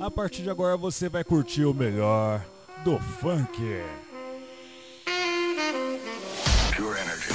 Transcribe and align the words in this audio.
A 0.00 0.10
partir 0.10 0.42
de 0.42 0.50
agora 0.50 0.76
você 0.76 1.08
vai 1.08 1.22
curtir 1.22 1.64
o 1.64 1.72
melhor 1.72 2.44
do 2.84 2.98
funk. 2.98 3.56
Pure 6.76 6.98
energy. 6.98 7.30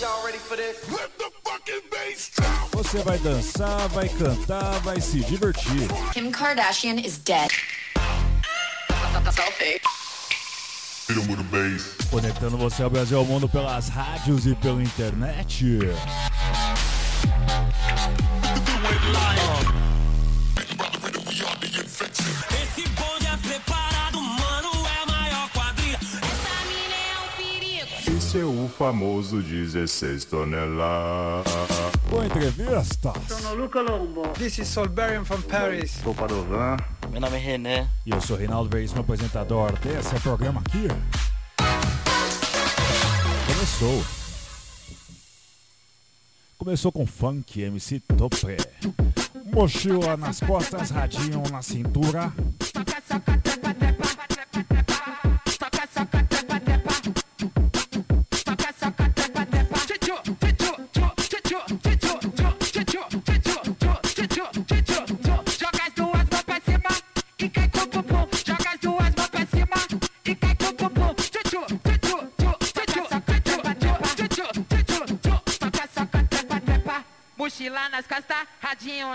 Y'all 0.00 0.24
ready 0.24 0.38
for 0.38 0.56
this? 0.56 0.76
Let 0.90 1.10
the 1.18 1.30
fucking 1.42 1.82
bass 1.90 2.30
drop. 2.36 2.70
Você 2.72 2.98
vai 3.02 3.18
dançar, 3.18 3.88
vai 3.88 4.08
cantar, 4.08 4.80
vai 4.80 5.00
se 5.00 5.20
divertir. 5.20 5.88
Kim 6.12 6.30
Kardashian 6.30 7.00
is 7.00 7.18
dead. 7.18 7.50
Selfie. 9.32 9.80
Conectando 12.10 12.56
você 12.56 12.82
ao 12.82 12.90
Brasil 12.90 13.18
ao 13.18 13.24
mundo 13.24 13.48
pelas 13.48 13.88
rádios 13.88 14.46
e 14.46 14.54
pela 14.54 14.82
internet. 14.82 15.80
Famoso 28.80 29.42
16 29.42 30.24
toneladas. 30.24 31.52
Boa 32.08 32.24
entrevista. 32.24 33.12
Sono 33.28 33.54
Luca 33.54 33.82
Lombo. 33.82 34.22
This 34.28 34.56
is 34.56 34.68
Solberian 34.68 35.22
from 35.22 35.42
Paris. 35.42 36.00
Sou 36.02 36.14
Padovan. 36.14 36.78
Meu 37.10 37.20
nome 37.20 37.36
é 37.36 37.40
René. 37.40 37.90
E 38.06 38.10
eu 38.10 38.22
sou 38.22 38.38
Reinaldo 38.38 38.70
Veríssimo, 38.70 39.02
apresentador 39.02 39.78
desse 39.80 40.18
programa 40.20 40.62
aqui. 40.62 40.88
Começou. 43.46 44.02
Começou 46.56 46.90
com 46.90 47.06
funk, 47.06 47.60
MC 47.60 48.00
Tope. 48.16 48.56
Mochila 49.52 50.16
nas 50.16 50.40
costas, 50.40 50.88
radinho 50.88 51.42
na 51.52 51.60
cintura. 51.60 52.32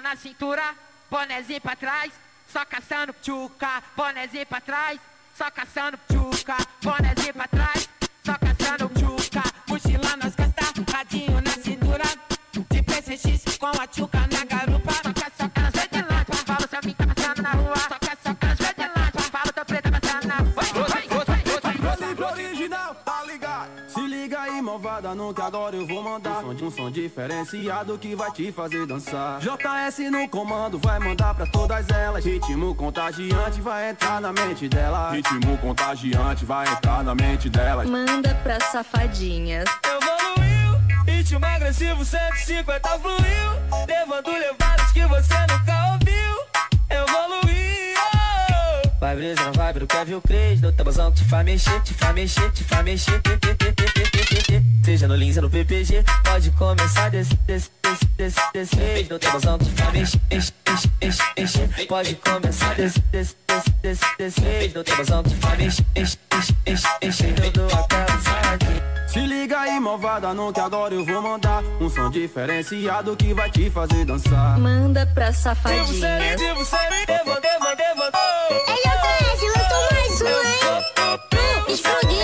Na 0.01 0.15
cintura, 0.15 0.61
bonezinho 1.09 1.59
pra 1.59 1.75
trás, 1.75 2.13
só 2.47 2.63
caçando 2.65 3.15
tchuca, 3.19 3.81
bonezinho 3.97 4.45
pra 4.45 4.61
trás, 4.61 4.99
só 5.35 5.49
caçando 5.49 5.99
tchuca, 6.07 6.55
bonezinho 6.83 7.33
pra 7.33 7.47
trás, 7.47 7.89
só 8.23 8.37
caçando 8.37 8.89
tchuca, 8.89 9.41
mochila 9.67 10.17
nas 10.17 10.35
costas, 10.35 10.93
radinho 10.93 11.41
na 11.41 11.51
cintura, 11.51 12.03
de 12.69 12.83
PCX 12.83 13.57
com 13.57 13.65
a 13.65 13.87
tchuca 13.87 14.14
malvada, 25.15 25.23
no 25.23 25.33
que 25.33 25.41
agora 25.41 25.75
eu 25.75 25.87
vou 25.87 26.03
mandar 26.03 26.43
um 26.45 26.57
som, 26.57 26.65
um 26.65 26.71
som 26.71 26.91
diferenciado 26.91 27.97
que 27.97 28.15
vai 28.15 28.31
te 28.31 28.51
fazer 28.51 28.85
dançar. 28.85 29.39
JS 29.39 30.11
no 30.11 30.27
comando 30.27 30.77
vai 30.77 30.99
mandar 30.99 31.33
pra 31.33 31.45
todas 31.47 31.87
elas. 31.89 32.25
Ritmo 32.25 32.75
contagiante 32.75 33.61
vai 33.61 33.89
entrar 33.89 34.21
na 34.21 34.31
mente 34.31 34.67
dela. 34.67 35.11
Ritmo 35.11 35.57
contagiante 35.57 36.45
vai 36.45 36.67
entrar 36.67 37.03
na 37.03 37.15
mente 37.15 37.49
delas. 37.49 37.89
Manda 37.89 38.35
pra 38.43 38.59
safadinhas. 38.59 39.65
Evoluiu, 39.83 40.79
ritmo 41.07 41.45
agressivo 41.45 42.03
150 42.03 42.89
fluiu, 42.99 43.87
levando 43.87 44.31
levadas 44.31 44.91
que 44.91 45.05
você 45.07 45.33
nunca 45.49 45.84
Vai 49.05 49.15
brisa, 49.15 49.51
vai 49.51 49.71
pro 49.71 49.85
Kevin 49.85 50.19
Cres, 50.19 50.61
no 50.61 50.71
tabuzão 50.71 51.11
que 51.11 51.21
te 51.21 51.29
faz 51.29 51.45
mexer, 51.45 51.79
te 51.81 51.93
faz 51.93 52.15
mexer, 52.15 52.51
te 52.51 52.63
faz 52.63 52.83
mexer. 52.83 53.21
Seja 54.83 55.07
no 55.07 55.15
Lins 55.15 55.37
ou 55.37 55.43
no 55.43 55.49
PPG, 55.51 56.03
pode 56.23 56.49
começar 56.49 57.09
desse, 57.11 57.35
desse, 57.45 57.69
desse, 57.83 58.05
desse, 58.17 58.39
desse 58.51 58.75
vez. 58.75 59.07
No 59.07 59.19
tabuzão 59.19 59.59
que 59.59 59.65
te 59.65 59.71
faz 59.79 59.93
mexer, 59.93 60.19
enche, 60.31 60.53
enche, 60.67 60.89
enche, 61.03 61.23
enche. 61.37 61.85
Pode 61.85 62.15
começar 62.15 62.73
desse, 62.73 62.99
desse, 63.11 63.35
desse, 63.47 63.69
desse, 63.83 64.17
desse 64.17 64.41
vez. 64.41 64.73
No 64.73 64.83
tabuzão 64.83 65.21
que 65.21 65.29
te 65.29 65.35
faz 65.35 65.57
mexer, 65.59 65.85
enche, 65.95 66.17
enche, 66.35 66.55
enche, 66.65 66.87
enche. 67.03 67.45
Eu 67.45 67.51
dou 67.51 67.67
aquela 67.67 68.07
saque. 68.07 68.95
Se 69.07 69.19
liga 69.19 69.59
aí, 69.59 69.79
malvada, 69.79 70.33
no 70.33 70.51
que 70.51 70.59
agora 70.59 70.95
eu 70.95 71.05
vou 71.05 71.21
mandar 71.21 71.63
um 71.79 71.87
som 71.89 72.09
diferenciado 72.09 73.15
que 73.15 73.35
vai 73.35 73.51
te 73.51 73.69
fazer 73.69 74.03
dançar. 74.03 74.57
Manda 74.57 75.05
pra 75.05 75.31
safadinha. 75.31 75.85
Devo 75.85 75.93
ser, 75.93 76.35
devo 76.35 76.65
ser, 76.65 77.05
devo, 77.05 77.39
devo, 77.39 77.75
devo. 77.75 78.01
Ei, 78.67 78.84
Explodiu. 81.75 82.15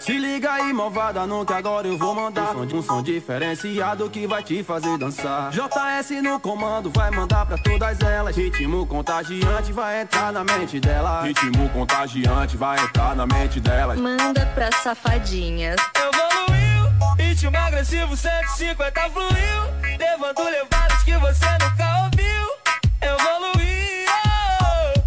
Se 0.00 0.12
liga 0.18 0.52
aí, 0.54 0.72
malvada, 0.72 1.26
no 1.26 1.44
que 1.44 1.52
agora 1.52 1.86
eu 1.86 1.98
vou 1.98 2.14
mandar 2.14 2.56
um 2.56 2.66
som, 2.66 2.76
um 2.78 2.82
som 2.82 3.02
diferenciado 3.02 4.08
que 4.08 4.26
vai 4.26 4.42
te 4.42 4.64
fazer 4.64 4.96
dançar. 4.96 5.50
JS 5.50 6.22
no 6.22 6.40
comando 6.40 6.90
vai 6.90 7.10
mandar 7.10 7.44
pra 7.44 7.58
todas 7.58 8.00
elas. 8.00 8.34
Ritmo 8.34 8.86
contagiante 8.86 9.70
vai 9.70 10.00
entrar 10.00 10.32
na 10.32 10.42
mente 10.42 10.80
dela. 10.80 11.24
Ritmo 11.24 11.68
contagiante 11.68 12.56
vai 12.56 12.82
entrar 12.82 13.14
na 13.14 13.26
mente 13.26 13.60
delas. 13.60 14.00
Manda 14.00 14.46
pra 14.54 14.72
safadinhas. 14.72 15.76
Evoluiu, 15.94 16.90
ritmo 17.18 17.56
agressivo 17.58 18.16
150 18.16 19.10
fluiu, 19.10 19.98
levando 19.98 20.42
levadas 20.50 21.02
que 21.02 21.16
você 21.18 21.46
nunca 21.60 22.04
ouviu. 22.04 22.61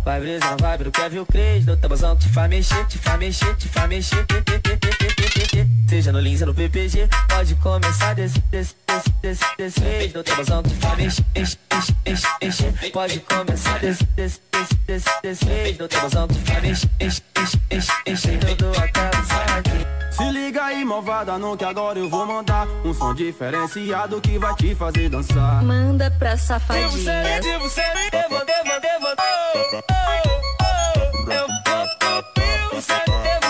Vai 0.06 0.20
brisa 0.20 0.56
vibe 0.62 0.84
do 0.84 0.92
Kevin 0.92 1.26
Cres, 1.26 1.66
no 1.66 1.76
tabuzão 1.76 2.16
que 2.16 2.28
te 2.28 2.30
faz 2.32 2.48
mexer, 2.48 2.86
te 2.86 3.00
faz 3.00 3.18
mexer, 3.18 3.56
te 3.56 3.68
faz 3.68 3.90
mexer. 3.90 4.24
Seja 5.90 6.12
no 6.12 6.20
Lins 6.20 6.42
ou 6.42 6.48
no 6.48 6.54
PPG, 6.54 7.10
pode 7.28 7.56
começar 7.56 8.14
desse, 8.14 8.40
desse, 8.52 8.76
desse, 8.86 9.10
desse, 9.58 9.82
desse. 9.82 10.16
No 10.16 10.24
tabuzão 10.24 10.62
te 10.62 10.76
faz 10.76 10.98
mexer, 11.00 11.26
enche, 11.36 11.58
enche, 12.06 12.28
enche. 12.40 12.92
Pode 12.92 13.20
começar 13.22 13.80
desse, 13.80 14.04
desse, 14.16 14.40
desse, 14.66 15.10
desse, 15.22 15.22
desse 15.22 15.46
mexer, 15.46 16.90
enche, 17.00 17.22
enche, 17.38 17.60
enche, 17.72 17.92
enche. 18.08 18.30
Eu. 18.32 18.72
Se 20.12 20.24
liga 20.32 20.64
aí, 20.66 20.86
malvada, 20.86 21.38
no 21.38 21.58
que 21.58 21.66
agora 21.66 22.00
eu 22.00 22.10
vou 22.10 22.26
mandar 22.26 22.68
um 22.86 22.94
som 22.94 23.14
diferenciado 23.14 24.20
que 24.22 24.38
vai 24.40 24.56
te 24.56 24.74
fazer 24.74 25.10
dançar. 25.10 25.62
Manda 25.64 26.10
pra 26.12 26.30
Devo 26.30 26.42
safadinhas. 26.42 26.94
ser, 26.94 27.42
devo 27.42 27.70
ser, 27.70 27.94
devo, 28.12 28.46
devo, 28.46 28.80
devo. 28.82 29.08
Oh, 29.20 29.76
oh, 29.76 29.82
oh. 30.62 31.32
Eu 31.32 31.48
vou, 31.48 31.86
devo 32.36 32.82
ser, 32.82 33.04
devo 33.06 33.16
ser, 33.22 33.24
devo 33.24 33.45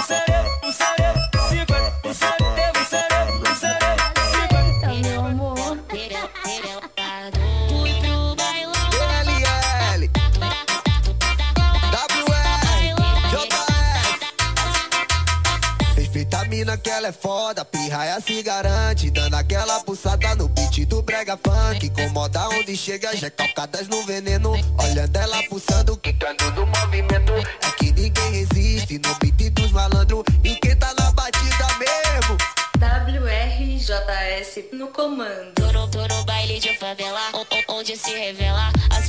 mina 16.56 16.78
que 16.78 16.90
ela 16.90 17.10
é 17.10 17.12
foda, 17.12 17.66
pirraia 17.66 18.18
se 18.22 18.42
garante. 18.42 19.12
Dando 19.12 19.36
aquela 19.36 19.82
pulsada 19.82 20.36
no 20.36 20.48
beat 20.48 20.86
do 20.86 21.02
brega 21.02 21.38
funk. 21.38 21.88
Incomoda 21.88 22.48
onde 22.50 22.78
chega, 22.78 23.16
já 23.16 23.30
calcadas 23.30 23.88
no 23.90 24.02
veneno. 24.04 24.52
Olhando 24.52 25.18
ela 25.18 25.44
pulsando, 25.50 25.98
quicando 25.98 26.50
no 26.52 26.66
movimento. 26.66 27.34
É 27.34 27.72
que 27.78 27.92
ninguém 27.92 28.32
resiste 28.32 29.00
no 29.00 29.14
beat 29.16 29.52
dos 29.52 29.72
malandros. 29.72 30.24
E 30.44 30.56
quem 30.56 30.76
tá 30.78 30.94
na 30.98 31.12
batida 31.12 31.68
mesmo? 31.78 32.38
WRJS 32.78 34.66
no 34.72 34.88
comando. 34.88 35.54
Tô 35.56 36.08
no 36.08 36.24
baile 36.26 36.60
de 36.60 36.78
favela, 36.78 37.32
onde 37.70 37.98
se 37.98 38.12
revela 38.12 38.72
as 38.92 39.08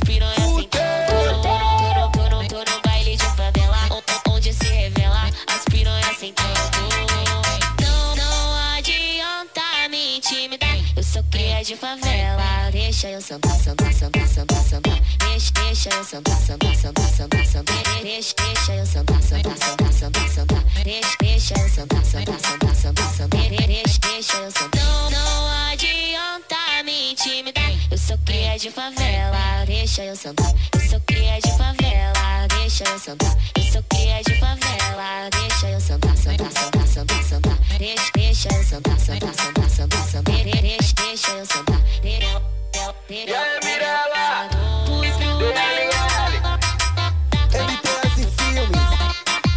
de 11.67 11.75
favela. 11.75 12.71
Deixa 12.71 13.09
eu 13.09 13.19
sambar, 13.19 13.59
sambar, 13.59 13.93
sambar, 13.93 14.25
sambar, 14.25 14.63
sentar. 14.63 15.01
Deixa, 15.19 15.51
deixa 15.51 15.89
eu 15.89 16.03
sambar, 16.05 16.39
sambar, 16.39 16.75
sambar, 16.77 17.09
sambar, 17.09 17.45
sentar. 17.45 17.83
Deixa, 18.01 18.33
deixa 18.37 18.73
eu 18.73 18.85
sambar, 18.85 19.21
sambar, 19.21 19.57
sambar, 19.57 19.91
sentar, 19.91 20.29
sentar. 20.29 20.63
Deixa, 20.85 21.17
deixa 21.19 21.53
eu 21.59 21.69
sambar, 21.69 22.05
sambar, 22.05 22.39
sambar, 22.39 22.73
sambar, 22.73 23.13
sentar. 23.13 23.49
Deixa, 23.49 23.99
deixa 23.99 24.37
eu 24.37 24.51
sambar. 24.51 24.81
Não, 24.81 25.09
não 25.09 25.71
adianta 25.73 26.55
me 26.85 27.11
intimidar. 27.11 27.69
Eu 27.91 27.97
sou 27.97 28.17
cria 28.19 28.57
de 28.57 28.71
favela. 28.71 29.65
Deixa 29.65 30.05
eu 30.05 30.15
sambar. 30.15 30.53
Eu 30.73 30.89
sou 30.89 31.01
cria 31.01 31.37
de 31.41 31.51
favela. 31.57 32.47
Deixa 32.61 32.85
eu 32.85 32.97
sambar. 32.97 33.37
Eu 33.57 33.63
sou 33.63 33.76
Deixa, 41.27 41.35
deixa 41.35 41.39
eu 41.39 41.45
sentar. 41.45 41.83
E 43.09 43.33
aí, 43.33 43.59
Mirella? 43.63 44.49
MTS 47.51 48.15
Filmes 48.37 48.87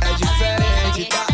é 0.01 0.13
diferente, 0.15 1.05
tá? 1.09 1.27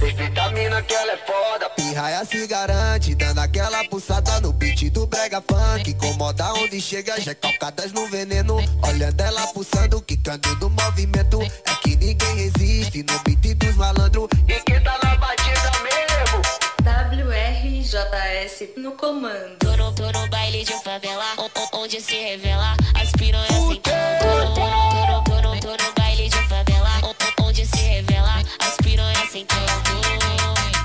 Respeita 0.00 0.42
a 0.42 0.50
mina 0.50 0.82
que 0.82 0.94
ela 0.94 1.12
é 1.12 1.16
foda. 1.16 1.70
Pirraia 1.70 2.24
se 2.24 2.46
garante, 2.46 3.14
dando 3.16 3.40
aquela 3.40 3.84
pulsada 3.88 4.40
no 4.40 4.52
beat 4.52 4.90
do 4.90 5.06
brega 5.06 5.42
funk. 5.42 5.90
Incomoda 5.90 6.52
onde 6.54 6.80
chega, 6.80 7.20
já 7.20 7.32
é 7.32 7.34
calcadas 7.34 7.92
no 7.92 8.06
veneno. 8.08 8.58
Olhando 8.82 9.20
ela 9.20 9.46
pulsando, 9.48 10.00
quicando 10.00 10.54
no 10.56 10.70
movimento. 10.70 11.42
É 11.42 11.74
que 11.82 11.96
ninguém 11.96 12.36
resiste 12.36 13.02
no 13.02 13.18
beat 13.24 13.56
dos 13.56 13.74
malandros. 13.74 13.93
WRJS 18.54 18.76
no 18.76 18.92
comando. 18.92 19.56
Tô 19.58 19.76
no, 19.76 19.92
tô 19.92 20.10
no 20.12 20.28
baile 20.28 20.64
de 20.64 20.72
favela, 20.84 21.24
onde 21.72 22.00
se 22.00 22.14
revela 22.14 22.76
as 22.94 23.10
piranhas. 23.12 23.48
Tô 23.48 23.64
no, 23.64 23.76
tô 23.76 23.90
tô 25.32 25.60
tô 25.60 25.84
no 25.84 25.92
baile 25.96 26.28
de 26.28 26.48
favela, 26.48 27.14
onde 27.42 27.66
se 27.66 27.76
revela 27.76 28.42
as 28.60 28.76
piranhas 28.76 29.30
sentando. 29.30 29.62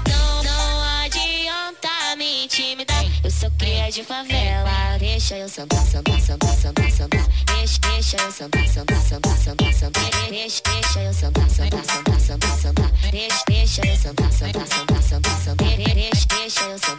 Não, 0.10 0.44
não 0.44 1.04
adianta 1.04 1.90
me 2.18 2.46
intimidar, 2.46 3.06
eu 3.24 3.30
sou 3.30 3.52
cria 3.52 3.92
de 3.92 4.04
favela. 4.04 4.98
Deixa 4.98 5.38
eu 5.38 5.48
sentar, 5.48 5.86
sentar, 5.86 6.20
sentar, 6.20 6.56
sentar, 6.56 6.92
sentar. 6.92 7.28
Deixa, 7.46 7.80
deixa 7.82 8.18
eu 8.18 8.32
sentar, 8.32 8.68
sentar, 8.68 9.02
sentar, 9.02 9.38
sentar, 9.38 9.74
sentar. 9.74 10.10
Deixa, 10.30 10.62
deixa 10.66 11.04
eu 11.04 11.14
sentar, 11.14 11.50
sentar, 11.50 11.86
sentar, 11.86 12.20
sentar, 12.20 12.58
sentar. 12.58 12.92
Deixa, 13.12 13.44
deixa 13.48 13.88
eu 13.88 13.96
sentar, 13.96 14.32
sentar, 14.32 14.68
sentar, 14.68 15.04
sentar, 15.04 15.38
sentar. 15.38 15.78
Deixa, 15.78 16.28
deixa 16.28 16.62
eu 16.64 16.80
sentar. 16.80 16.99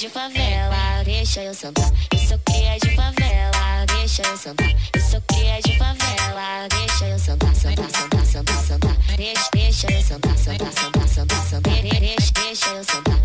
De 0.00 0.08
favela, 0.08 1.04
deixa 1.04 1.42
eu 1.42 1.52
sentar. 1.52 1.92
Eu 2.10 2.18
sou 2.20 2.38
cria 2.38 2.78
de 2.78 2.96
favela, 2.96 3.84
deixa 3.86 4.22
eu 4.22 4.34
sentar. 4.34 4.74
Eu 4.94 5.00
sou 5.02 5.20
cria 5.28 5.60
de 5.60 5.76
favela, 5.76 6.66
deixa 6.70 7.06
eu 7.06 7.18
sentar, 7.18 7.54
sentar, 7.54 7.90
sentar, 7.90 8.24
sentar, 8.24 8.62
sentar. 8.62 8.96
Deixa, 9.18 9.50
deixa 9.52 9.92
eu 9.92 10.02
sentar, 10.02 10.38
sentar, 10.38 10.72
sentar, 10.72 11.06
sentar, 11.06 11.44
sentar. 11.44 11.82
Deixa, 11.82 12.32
deixa 12.32 12.66
eu 12.70 12.82
sentar. 12.82 13.20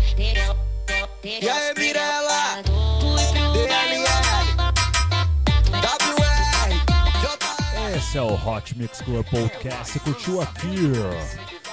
E 1.24 1.48
aí, 1.48 1.74
Mirella? 1.78 2.62
Esse 7.96 8.18
é 8.18 8.22
o 8.22 8.34
Hot 8.34 8.76
Mix 8.76 9.00
Club 9.00 9.24
Podcast. 9.30 9.92
Você 9.92 9.98
curtiu 10.00 10.42
aqui? 10.42 10.92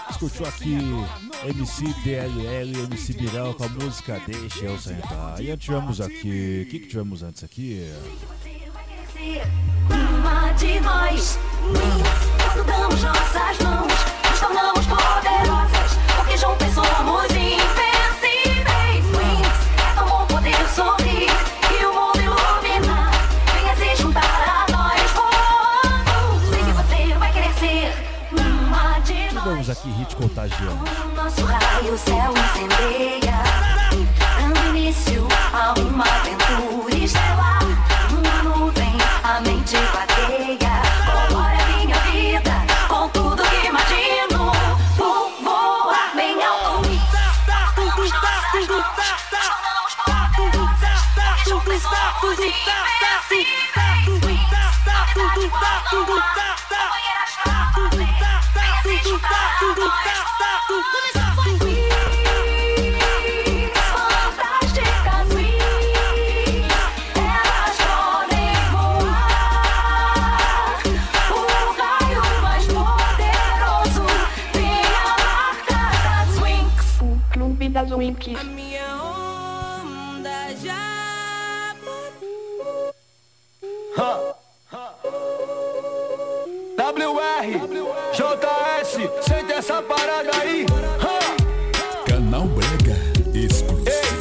Você 0.07 0.19
curtiu 0.19 0.45
aqui 0.47 1.32
MC 1.45 1.93
DLL, 2.03 2.83
MC 2.85 3.13
Birel 3.13 3.53
com 3.53 3.65
a 3.65 3.69
música 3.69 4.21
Deixa 4.25 4.65
Eu 4.65 4.79
Sentar. 4.79 5.41
E 5.41 5.51
antes 5.51 5.65
tivemos 5.65 5.99
aqui. 5.99 6.63
O 6.65 6.71
que, 6.71 6.79
que 6.79 6.87
tivemos 6.87 7.21
antes 7.21 7.43
aqui? 7.43 7.85
Uma 9.89 10.51
de 10.53 10.79
nós, 10.79 11.37
nossas 13.01 13.59
mãos, 13.59 13.93
nos 14.29 14.39
tornamos 14.39 14.85
poderosas, 14.85 15.97
porque 16.15 16.37
juntas 16.37 16.73
somos 16.73 17.62
aqui 29.83 29.89
Hit 29.91 30.15
Contagiante. 30.15 30.91
Nosso 31.15 31.45
raio, 31.45 31.97
céu 31.97 32.31
incendeia, 32.31 33.43
dando 34.37 34.77
início 34.77 35.27
a 35.51 35.73
uma 35.79 36.05
aventura 36.05 36.95
estelar. 36.95 37.59
Uma 38.11 38.43
nuvem, 38.43 38.97
a 39.23 39.41
mente 39.41 39.75
vagueia, 39.75 40.81
colore 41.05 41.61
a 41.61 41.65
minha 41.77 41.97
vida 41.99 42.53
com 42.87 43.09
tudo 43.09 43.43
que 43.43 43.67
imagino. 43.67 44.51
Vou 44.95 45.31
voar 45.43 46.15
bem 46.15 46.41
alto. 46.43 46.89
Damos 47.75 48.11
nossas 48.11 48.67
mãos, 48.69 49.17
tornamos 49.29 49.95
poderosas, 50.05 50.99
juntos 51.45 51.81
somos 51.81 52.39
invencíveis. 52.39 53.02
Exclusivo. 93.35 94.13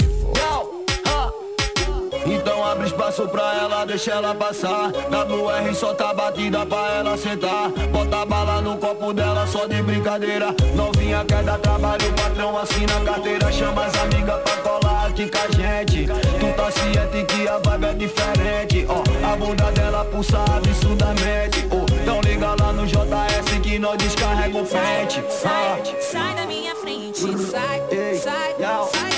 Então 2.24 2.64
abre 2.64 2.86
espaço 2.86 3.28
pra 3.28 3.54
ela, 3.60 3.84
deixa 3.84 4.12
ela 4.12 4.34
passar. 4.34 4.90
WR 4.90 5.74
solta 5.74 6.10
a 6.10 6.14
batida 6.14 6.64
pra 6.64 6.94
ela 6.98 7.16
sentar. 7.16 7.68
Bota 7.90 8.24
bala 8.24 8.60
no 8.60 8.78
copo 8.78 9.12
dela 9.12 9.46
só 9.46 9.66
de 9.66 9.82
brincadeira. 9.82 10.54
Novinha 10.74 11.24
quer 11.24 11.42
dar 11.42 11.58
trabalho, 11.58 12.08
o 12.08 12.12
patrão 12.12 12.56
assina 12.56 12.96
a 12.96 13.00
carteira. 13.04 13.52
Chama 13.52 13.84
as 13.84 13.94
amigas 13.96 14.40
pra 14.42 14.56
colar 14.58 15.06
aqui 15.08 15.28
com 15.28 15.38
a 15.38 15.48
gente. 15.50 16.06
Tu 16.06 16.52
tá 16.56 16.70
ciente 16.70 17.24
que 17.26 17.48
a 17.48 17.58
vibe 17.58 17.84
é 17.84 17.94
diferente. 17.94 18.86
Ó, 18.88 19.02
a 19.32 19.36
bunda 19.36 19.70
dela 19.72 20.04
pulsa 20.04 20.42
absurdamente. 20.56 21.66
Ó, 21.70 21.84
então 22.02 22.20
liga 22.22 22.54
lá 22.58 22.72
no 22.72 22.86
JS 22.86 23.60
que 23.62 23.78
nós 23.78 23.98
descarrega 23.98 24.58
o 24.58 24.64
frente. 24.64 25.22
Sai, 25.28 25.82
sai 26.00 26.34
da 26.34 26.46
minha 26.46 26.74
frente, 26.76 26.81
sai, 27.22 27.80
sai, 27.90 28.16
sai 28.18 28.54
da 28.58 29.11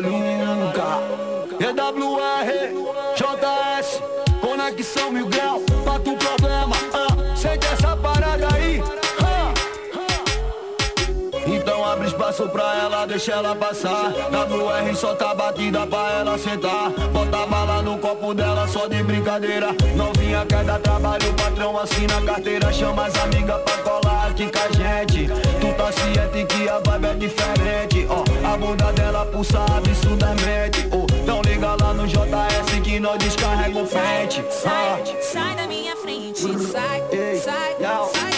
maluca. 0.00 1.02
EWR, 1.60 2.72
JS, 3.16 4.02
conexão 4.40 5.10
mil 5.10 5.26
grau, 5.26 5.60
pra 5.82 5.98
tu 5.98 6.16
problema, 6.16 6.76
ah, 6.94 7.36
sente 7.36 7.66
essa 7.66 7.96
parada 7.96 8.46
aí, 8.54 8.82
ah. 9.20 9.52
Então 11.46 11.84
abre 11.84 12.06
espaço 12.06 12.48
pra 12.48 12.76
ela, 12.76 13.06
deixa 13.06 13.32
ela 13.32 13.56
passar. 13.56 14.12
WR 14.30 14.94
solta 14.94 15.30
a 15.30 15.34
batida 15.34 15.86
pra 15.86 16.12
ela 16.20 16.38
sentar. 16.38 16.90
Bota 17.12 17.46
bala 17.46 17.82
no 17.82 17.98
copo 17.98 18.34
dela 18.34 18.68
só 18.68 18.86
de 18.86 19.02
brincadeira. 19.02 19.68
Novinha 19.96 20.44
quer 20.46 20.62
dar 20.64 20.78
trabalho, 20.78 21.30
o 21.30 21.34
patrão 21.34 21.78
assina 21.78 22.18
a 22.18 22.22
carteira. 22.22 22.70
Chama 22.70 23.06
as 23.06 23.16
amigas 23.16 23.62
pra 23.62 23.78
colar 23.78 24.28
aqui 24.28 24.50
com 24.52 24.58
a 24.58 24.72
gente. 24.72 25.26
Tu 25.26 25.74
tá 25.74 25.90
ciente 25.90 26.44
que 26.46 26.68
a 26.68 26.78
vibe 26.78 27.06
é 27.06 27.14
diferente 27.14 28.06
Ó, 28.10 28.24
a 28.48 28.56
bunda 28.56 28.92
dela 28.92 29.26
pulsa 29.26 29.64
absurdamente 29.76 30.88
oh, 30.90 31.06
Então 31.22 31.42
liga 31.42 31.76
lá 31.80 31.92
no 31.92 32.06
JS 32.06 32.80
que 32.82 32.98
nós 32.98 33.18
descarrega 33.18 33.78
o 33.78 33.86
frente 33.86 34.42
Sai, 34.50 35.04
sai 35.20 35.56
da 35.56 35.66
minha 35.66 35.94
frente. 35.96 36.40
sai, 36.40 37.02
sai, 37.42 37.76
sai 38.12 38.37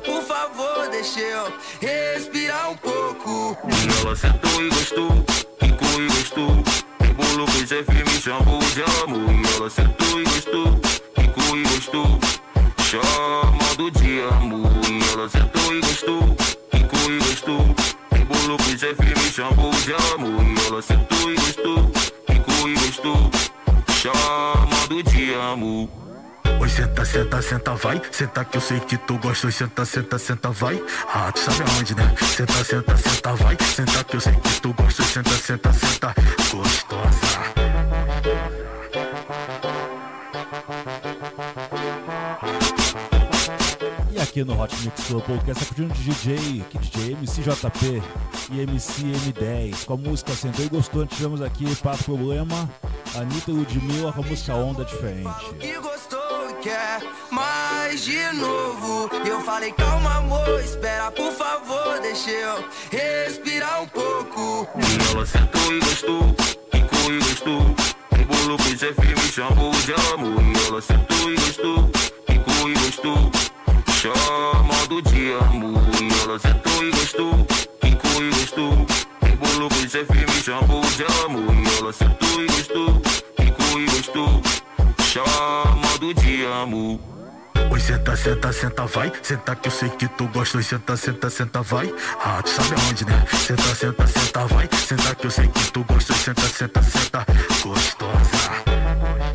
por 0.00 0.22
favor, 0.22 0.88
deixa 0.90 1.20
eu 1.20 1.52
respirar 1.80 2.70
um 2.70 2.76
pouco. 2.76 3.56
Ela 4.00 4.16
sentou 4.16 4.62
e 4.62 4.68
gostou, 4.68 5.24
quicou 5.58 6.02
e 6.02 6.06
gostou. 6.06 6.64
Rebolou 7.00 7.46
com 7.46 7.62
esse 7.62 7.82
me 7.82 8.20
chamou 8.20 8.58
de 8.58 8.82
amor. 9.02 9.30
E 9.30 9.56
ela 9.56 9.70
sentou 9.70 10.20
e 10.20 10.24
gostou, 10.24 10.80
quicou 11.14 11.56
e 11.58 11.62
gostou. 11.62 12.20
Chamando 12.78 13.90
de 13.90 14.20
amor. 14.22 14.70
E 14.88 15.12
ela 15.12 15.28
sentou 15.28 15.74
e 15.74 15.80
gostou, 15.80 16.36
quicou 16.70 17.12
e 17.12 17.18
gostou. 17.18 17.76
Rebolou 18.12 18.56
com 18.58 18.70
esse 18.70 18.86
me 18.86 19.32
chamou 19.32 19.70
de 19.72 19.92
amor. 20.14 20.42
E 20.42 20.66
ela 20.66 20.82
sentou 20.82 21.32
e 21.32 21.34
gostou, 21.34 21.90
quicou 22.26 22.68
e 22.68 22.74
gostou. 22.74 23.30
Senta, 27.04 27.04
senta, 27.04 27.42
senta, 27.42 27.74
vai. 27.74 28.02
Senta 28.10 28.44
que 28.44 28.56
eu 28.56 28.60
sei 28.60 28.80
que 28.80 28.96
tu 28.96 29.18
gosta. 29.18 29.50
Senta, 29.50 29.84
senta, 29.84 30.18
senta, 30.18 30.50
vai. 30.50 30.82
Ah, 31.12 31.32
tu 31.32 31.40
sabe 31.40 31.70
aonde, 31.70 31.94
né? 31.94 32.14
Senta, 32.20 32.64
senta, 32.64 32.96
senta, 32.96 33.34
vai. 33.34 33.56
Senta 33.60 34.04
que 34.04 34.16
eu 34.16 34.20
sei 34.20 34.34
que 34.34 34.60
tu 34.60 34.72
gosta. 34.72 35.02
Senta, 35.02 35.30
senta, 35.30 35.72
senta. 35.72 36.14
Gostosa. 36.50 37.42
E 44.12 44.20
aqui 44.20 44.44
no 44.44 44.60
Hot 44.60 44.74
Mix 44.84 45.04
Club 45.06 45.22
Podcast, 45.24 45.64
curtindo 45.64 45.94
de 45.94 46.02
DJ, 46.04 46.64
que 46.70 46.78
DJ 46.78 47.16
MCJP 47.16 48.02
e 48.52 48.60
MC 48.60 49.02
M10. 49.02 49.84
Com 49.86 49.94
a 49.94 49.96
música 49.96 50.32
Sentou 50.32 50.64
e 50.64 50.68
Gostou, 50.68 51.06
tivemos 51.06 51.42
aqui 51.42 51.74
Pato 51.76 52.04
Problema, 52.04 52.70
Anitta 53.16 53.50
Ludmilla 53.50 54.12
com 54.12 54.20
a 54.20 54.24
música 54.24 54.54
Onda 54.54 54.84
Diferente. 54.84 55.71
De 58.02 58.32
novo. 58.32 59.08
Eu 59.24 59.40
falei, 59.42 59.70
calma, 59.72 60.16
amor, 60.16 60.60
espera, 60.60 61.10
por 61.12 61.32
favor, 61.32 62.00
deixa 62.00 62.30
eu 62.30 62.64
respirar 62.90 63.82
um 63.82 63.86
pouco. 63.86 64.68
E 64.76 65.12
ela 65.12 65.24
sentou 65.24 65.72
e 65.72 65.78
gostou, 65.78 66.34
quicou 66.72 67.12
e 67.12 67.18
gostou. 67.18 67.74
Rebolou 68.10 68.58
com 68.58 68.64
esse 68.64 68.86
me 68.86 69.32
chamou 69.32 69.70
de 69.70 69.92
amor. 70.12 70.42
E 70.42 70.66
ela 70.66 70.82
sentou 70.82 71.32
e 71.32 71.36
gostou, 71.36 71.90
quicou 72.26 72.70
e 72.70 72.74
gostou. 72.74 73.30
Chamando 73.92 75.02
de 75.02 75.32
amor. 75.34 75.82
E 76.00 76.22
ela 76.22 76.38
sentou 76.40 76.84
e 76.84 76.90
gostou, 76.90 77.46
quicou 77.80 78.22
e 78.22 78.30
gostou. 78.30 78.86
Rebolou 79.22 79.68
com 79.68 79.76
esse 79.76 80.02
me 80.02 80.42
chamou 80.42 80.80
de 80.80 81.04
amor. 81.24 81.54
E 81.54 81.78
ela 81.78 81.92
sentou 81.92 82.42
e 82.42 82.46
gostou, 82.46 83.00
quicou 83.36 83.80
e 83.80 83.86
gostou. 83.86 84.42
Chamando 85.04 86.12
de 86.14 86.46
amor. 86.46 87.21
Senta, 87.80 88.16
senta, 88.16 88.52
senta, 88.52 88.86
vai. 88.86 89.12
Senta 89.22 89.56
que 89.56 89.68
eu 89.68 89.72
sei 89.72 89.88
que 89.90 90.08
tu 90.08 90.26
gosta. 90.28 90.62
Senta, 90.62 90.96
senta, 90.96 91.30
senta, 91.30 91.62
vai. 91.62 91.92
Ah, 92.24 92.40
tu 92.42 92.50
sabe 92.50 92.80
aonde, 92.80 93.04
né? 93.04 93.24
Senta, 93.32 93.74
senta, 93.74 94.06
senta, 94.06 94.46
vai. 94.46 94.68
Senta 94.72 95.14
que 95.14 95.26
eu 95.26 95.30
sei 95.30 95.48
que 95.48 95.72
tu 95.72 95.84
gosta. 95.84 96.14
Senta, 96.14 96.42
senta, 96.42 96.82
senta. 96.82 97.26
Gostosa. 97.62 99.31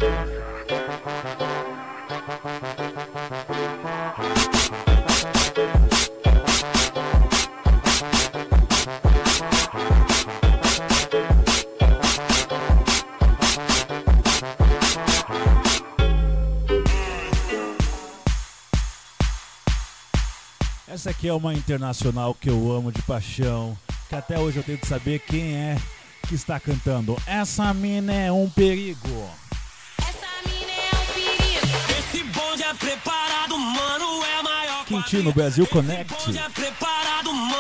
Essa 20.98 21.12
aqui 21.12 21.28
é 21.28 21.34
uma 21.34 21.54
internacional 21.54 22.34
que 22.34 22.50
eu 22.50 22.72
amo 22.72 22.92
de 22.92 23.04
paixão, 23.04 23.78
que 24.10 24.16
até 24.16 24.40
hoje 24.40 24.58
eu 24.58 24.64
tento 24.64 24.88
saber 24.88 25.20
quem 25.20 25.56
é 25.56 25.78
que 26.28 26.34
está 26.34 26.60
cantando. 26.60 27.16
Essa 27.28 27.72
mina 27.72 28.12
é 28.12 28.32
um 28.32 28.50
perigo. 28.50 29.30
Esse 32.00 32.24
bonde 32.24 32.64
é 32.64 32.74
preparado, 32.74 33.60
mano, 33.60 34.26
é 34.26 34.42
maior 34.42 34.86
Quintino 34.86 35.32
Brasil 35.32 35.68
Connect. 35.68 36.12
bonde 36.12 36.40
é 36.40 36.50
preparado, 36.50 37.32
mano, 37.32 37.57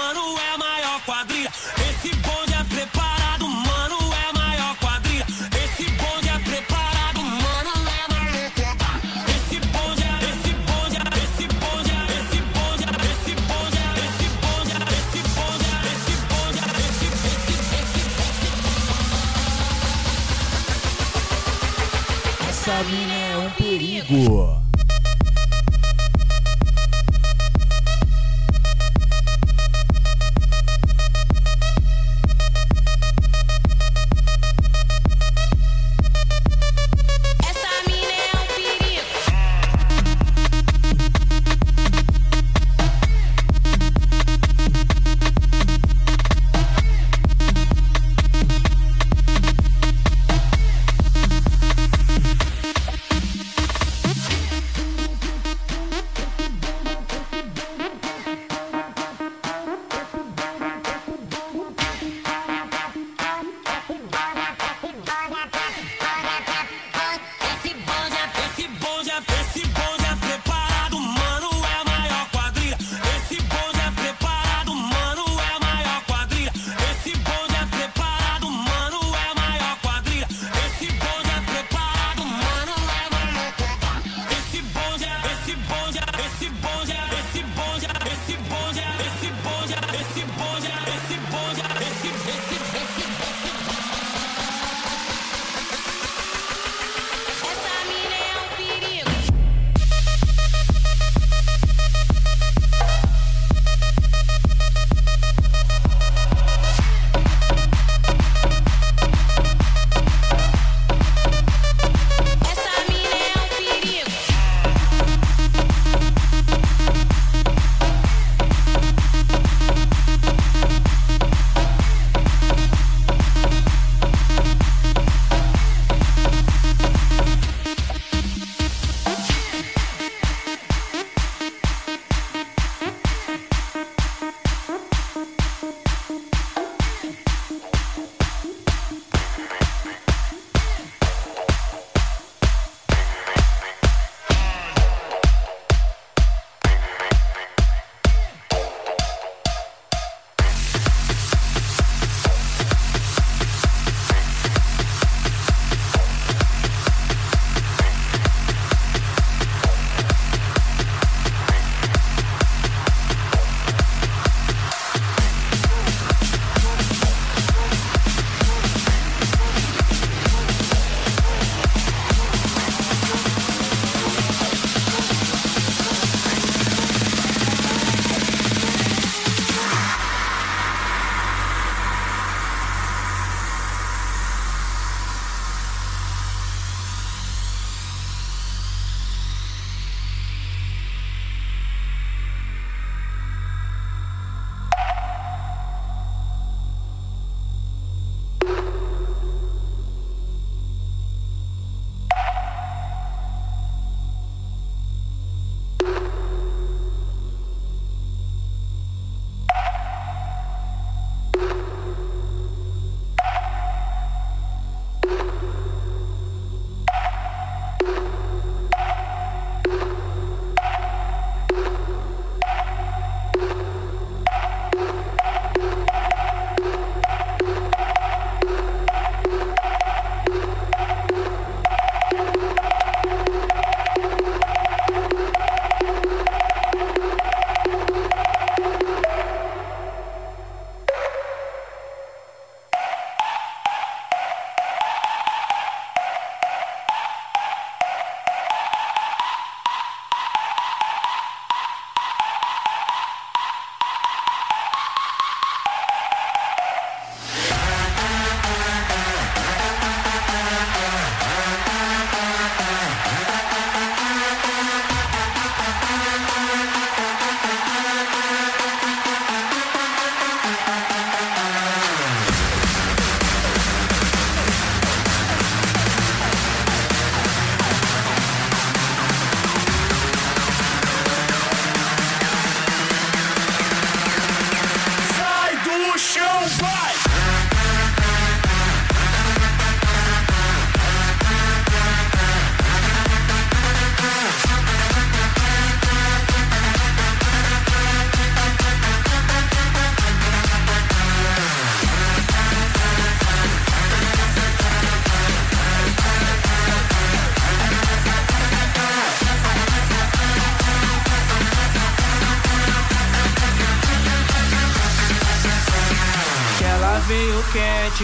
Chicago. 24.07 24.56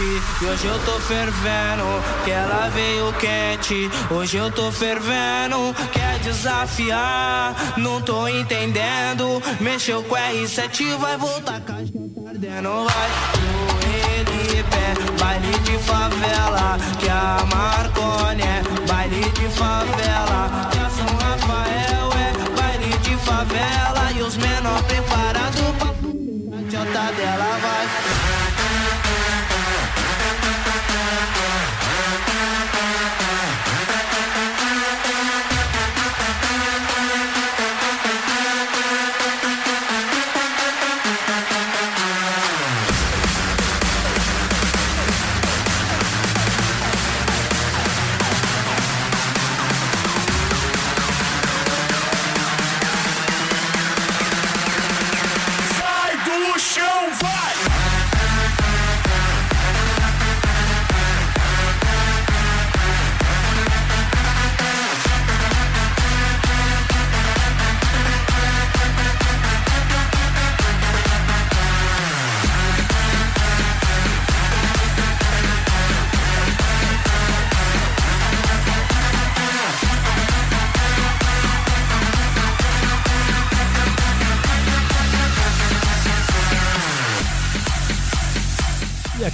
E 0.00 0.44
hoje 0.46 0.66
eu 0.66 0.78
tô 0.84 0.98
fervendo. 1.00 1.84
Que 2.24 2.30
ela 2.30 2.68
veio 2.70 3.12
quente, 3.14 3.90
hoje 4.10 4.36
eu 4.36 4.50
tô 4.50 4.72
fervendo. 4.72 5.74
Quer 5.92 6.18
desafiar? 6.18 7.54
Não 7.76 8.00
tô 8.00 8.26
entendendo. 8.26 9.40
Mexeu 9.60 10.02
com 10.02 10.16
R7, 10.16 10.96
vai 10.96 11.16
voltar 11.16 11.60
casca 11.60 11.98
ardendo. 12.28 12.84
Vai 12.84 13.10
pro 13.20 14.64
pé, 14.70 14.94
baile 15.20 15.58
de 15.60 15.78
favela. 15.78 16.78
Que 16.98 17.08
a 17.08 17.46
Marconi 17.54 18.42
é 18.42 18.62
baile 18.88 19.30
de 19.30 19.48
favela. 19.50 20.70
Que 20.72 20.78
a 20.78 20.90
São 20.90 21.06
Rafael 21.18 22.10
é 22.18 22.60
baile 22.60 22.98
de 22.98 23.16
favela. 23.18 24.12
E 24.16 24.22
os 24.22 24.36
menor 24.36 24.82
preparados 24.84 25.60
pra 25.78 25.88
a 25.88 26.60
adianta 26.60 27.12
dela 27.12 27.58
vai. 27.62 28.13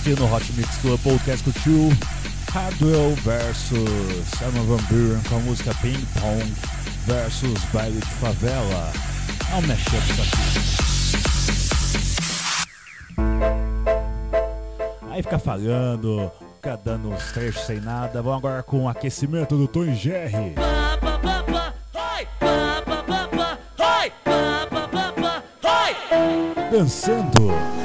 Aqui 0.01 0.19
no 0.19 0.35
Hot 0.35 0.53
Mix 0.55 0.79
Club 0.79 0.99
Podcast 1.03 1.45
curtiu 1.45 1.93
Hardwell 2.53 3.15
versus 3.17 4.43
Arma 4.43 4.63
Van 4.63 4.83
Buren 4.89 5.21
com 5.29 5.37
a 5.37 5.39
música 5.41 5.75
Ping 5.83 6.03
Pong 6.19 6.43
versus 7.07 7.63
Baile 7.73 8.01
de 8.01 8.07
Favela. 8.07 8.93
É 9.51 9.57
um 9.57 9.61
mashup 9.63 9.99
isso 10.11 10.23
aqui. 10.23 10.39
Aí 15.11 15.23
fica 15.23 15.39
falhando, 15.39 16.33
fica 16.57 16.81
dando 16.83 17.13
os 17.13 17.25
trechos 17.33 17.67
sem 17.67 17.79
nada. 17.81 18.23
Vamos 18.23 18.39
agora 18.39 18.63
com 18.63 18.85
o 18.85 18.89
aquecimento 18.89 19.55
do 19.57 19.69
Tom 19.69 19.93
Jerry. 19.95 20.55
Dançando. 26.73 27.80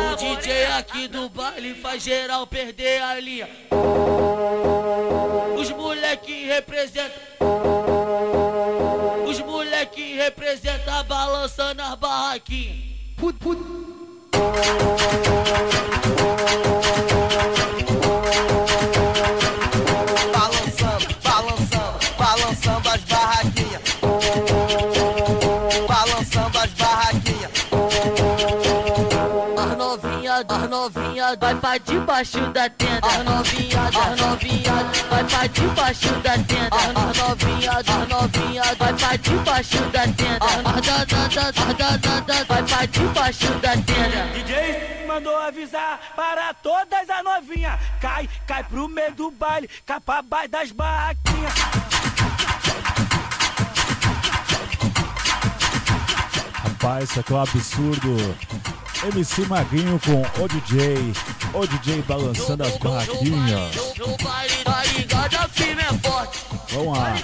O 0.00 0.16
DJ 0.16 0.66
aqui 0.78 1.08
do 1.08 1.28
baile 1.28 1.74
faz 1.74 2.02
geral 2.02 2.46
perder 2.46 3.02
a 3.02 3.20
linha. 3.20 3.48
Os 5.56 5.70
moleque 5.70 6.46
representam. 6.46 7.20
Os 9.26 9.38
moleque 9.40 10.14
representam 10.14 11.04
balançando 11.04 11.82
as 11.82 11.94
barraquinhas. 11.94 12.76
Put, 13.16 13.38
put. 13.38 13.58
Novinha 31.30 31.36
vai 31.36 31.54
pra 31.54 31.78
debaixo 31.78 32.40
da 32.52 32.68
tenda. 32.70 33.06
As 33.06 33.24
novinha, 33.24 33.82
as 33.82 34.20
novinha 34.20 34.72
vai 35.08 35.24
pra 35.24 35.46
debaixo 35.46 36.14
da 36.20 36.32
tenda. 36.32 36.76
As 36.76 37.16
novinha, 37.18 37.72
as 37.72 38.08
novinha 38.08 38.62
vai 38.78 38.94
pra 38.94 39.16
debaixo 39.16 39.78
da 39.90 40.02
tenda. 40.02 40.38
As 40.40 40.62
danada, 41.74 42.44
vai 42.44 42.62
pra 42.62 42.86
debaixo 42.86 43.46
da 43.54 43.70
tenda. 43.70 44.26
DJ 44.34 45.06
mandou 45.06 45.36
avisar 45.36 46.00
para 46.16 46.54
todas 46.54 47.08
as 47.08 47.24
novinhas. 47.24 47.78
Cai, 48.00 48.28
cai 48.46 48.64
pro 48.64 48.88
meio 48.88 49.12
do 49.14 49.30
baile, 49.30 49.68
capa 49.86 50.22
baixo 50.22 50.48
das 50.48 50.72
barraquinhas. 50.72 51.54
Rapaz, 56.64 57.10
isso 57.10 57.20
aqui 57.20 57.32
é 57.32 57.36
um 57.36 57.42
absurdo. 57.42 58.36
MC 59.02 59.46
Magrinho 59.46 59.98
com 60.00 60.20
o 60.42 60.48
DJ, 60.48 61.14
o 61.54 61.66
DJ 61.66 62.02
balançando 62.02 62.64
as 62.64 62.76
barraquinhas. 62.76 63.74
Vamos 66.70 66.98
lá. 66.98 67.14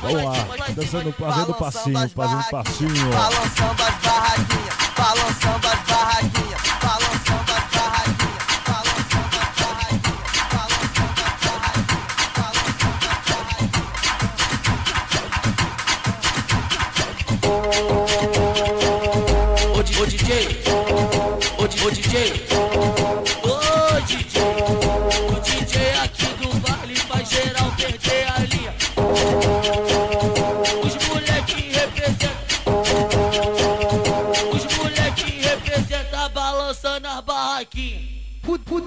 Vamos 0.00 0.24
lá, 0.24 0.34
dançando, 0.70 1.12
fazendo 1.12 1.54
passinho, 1.54 2.08
fazendo 2.08 2.44
passinho. 2.50 3.10
Balançando 3.10 3.82
as 3.82 3.94
barraquinhas, 4.02 4.74
balançando 4.96 5.66
as 5.68 5.80
barraquinhas, 5.86 6.60
balançando 6.82 7.52
as 7.52 7.64
barraquinhas. 7.74 8.28
Oh 17.50 17.97
ô, 21.88 21.90
DJ, 21.90 22.32
ô 23.44 24.00
DJ, 24.02 24.42
o 25.26 25.40
DJ 25.40 25.94
aqui 26.04 26.26
do 26.34 26.48
baile 26.60 26.96
faz 26.96 27.30
geral 27.30 27.72
perder 27.78 28.26
a 28.30 28.40
linha. 28.40 28.74
Os 30.84 30.94
moleque 31.06 31.72
representam, 31.72 32.30
os 34.52 34.76
moleque 34.76 35.40
representam 35.40 36.30
balançando 36.30 37.08
as 37.08 37.24
barraquinhas. 37.24 38.02
Put, 38.42 38.62
put. 38.64 38.84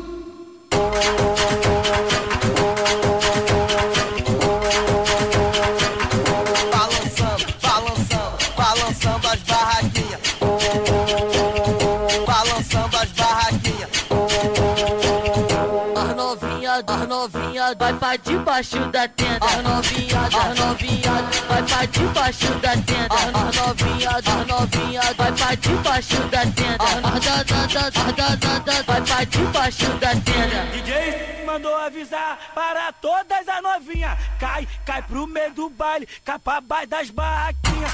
Pra 17.76 18.16
debaixo 18.18 18.78
da 18.92 19.08
tenda. 19.08 19.46
As 19.46 19.64
novinha, 19.64 20.22
as 20.22 20.60
novinha, 20.60 21.12
vai 21.48 21.64
pra 21.64 21.86
debaixo 21.86 22.54
da 22.56 22.72
tenda. 22.72 23.08
As 23.10 23.56
novinha, 23.56 24.10
as 24.10 24.48
novinha, 24.48 25.02
vai 25.18 25.32
pra 25.32 25.56
debaixo 25.56 26.20
da 26.30 26.42
tenda. 26.42 26.78
As 26.80 27.26
da 27.26 27.44
da 27.44 27.66
da 27.68 27.90
da 27.90 28.12
da 28.12 28.36
da 28.36 28.60
da, 28.60 28.82
vai 28.82 29.02
pra 29.02 29.24
debaixo 29.24 29.90
da 29.94 30.10
tenda. 30.10 30.66
DJ 30.74 31.44
mandou 31.46 31.76
avisar 31.76 32.38
para 32.54 32.92
todas 32.94 33.48
as 33.48 33.64
novinhas. 33.64 34.18
Cai, 34.40 34.68
cai 34.86 35.02
pro 35.02 35.28
meio 35.28 35.54
do 35.54 35.70
baile, 35.70 36.08
cai 36.24 36.40
pra 36.40 36.62
baixo 36.62 36.88
das 36.88 37.10
barraquinhas. 37.10 37.92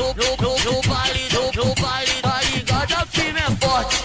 No, 0.00 0.14
no, 0.14 0.34
no, 0.38 0.58
no 0.64 0.80
baile, 0.88 1.28
no, 1.30 1.52
no 1.62 1.74
baile, 1.74 2.22
tá 2.22 2.40
ligado? 2.54 2.94
A 2.94 3.04
firme 3.04 3.38
é 3.38 3.66
forte. 3.66 3.96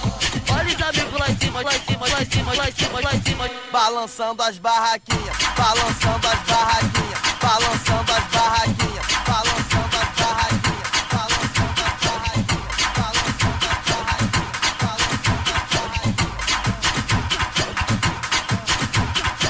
Olha 0.51 0.75
os 0.75 0.81
amigos 0.81 1.17
lá 1.17 1.31
em 1.31 1.37
cima, 1.37 1.61
lá 1.61 1.73
em 1.73 1.79
cima, 1.79 2.07
lá 2.09 2.21
em 2.21 2.25
cima, 2.31 2.53
lá 2.53 2.67
em 2.67 2.73
cima, 2.73 2.99
lá 2.99 3.15
em 3.15 3.21
cima. 3.21 3.49
Balançando 3.71 4.43
as 4.43 4.57
barraquinhas, 4.57 5.37
balançando 5.57 6.27
as 6.27 6.39
barraquinhas, 6.41 7.17
balançando 7.41 8.11
as 8.11 8.27
barraquinhas, 8.27 9.05
balançando 9.25 9.95
as 9.95 10.19
barraquinhas. 10.19 10.75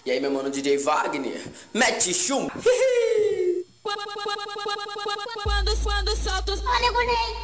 E 0.05 0.11
aí, 0.11 0.19
meu 0.19 0.29
mano 0.29 0.51
DJ 0.51 0.77
Wagner, 0.77 1.41
mete 1.73 2.13
chum. 2.13 2.47
Quando, 3.85 5.77
quando 5.83 6.15
solto 6.17 6.53
os 6.53 6.61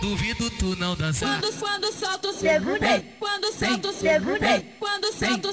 Duvido 0.01 0.49
tu 0.49 0.75
não 0.75 0.95
dançar. 0.95 1.39
Quando, 1.39 1.60
quando 1.60 1.93
solto 1.93 2.30
os 2.30 2.38
Debutei. 2.38 3.15
Quando 3.19 3.54
solto 3.54 3.89
os 3.89 3.95
Debutei. 3.97 4.75
Quando 4.80 5.13
solto 5.13 5.51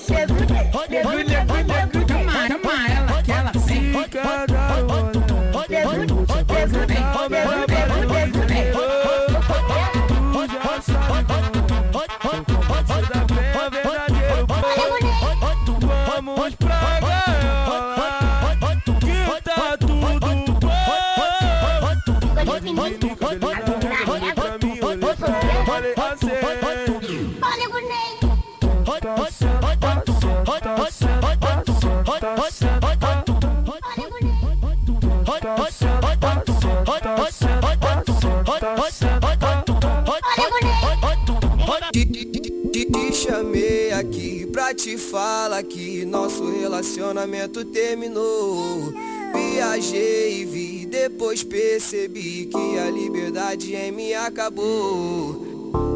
Te, 41.92 43.12
chamei 43.12 43.92
aqui 43.92 44.47
pra 44.47 44.73
te 44.73 44.97
falar 44.97 45.62
que 45.62 46.05
nosso 46.07 46.51
relacionamento 46.51 47.64
terminou. 47.64 48.92
Viajei 49.35 50.40
e 50.40 50.44
vi, 50.44 50.87
depois 50.87 51.42
percebi 51.42 52.47
que 52.47 52.79
a 52.79 52.90
liberdade 52.90 53.75
em 53.75 53.92
mim 53.92 54.12
acabou. 54.14 55.48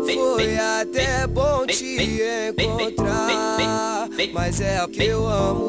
Foi 0.04 0.58
até 0.58 1.26
bom 1.26 1.66
te 1.66 1.96
encontrar, 2.58 4.08
mas 4.32 4.60
é 4.60 4.82
o 4.84 4.88
que 4.88 5.04
eu 5.04 5.26
amo. 5.26 5.68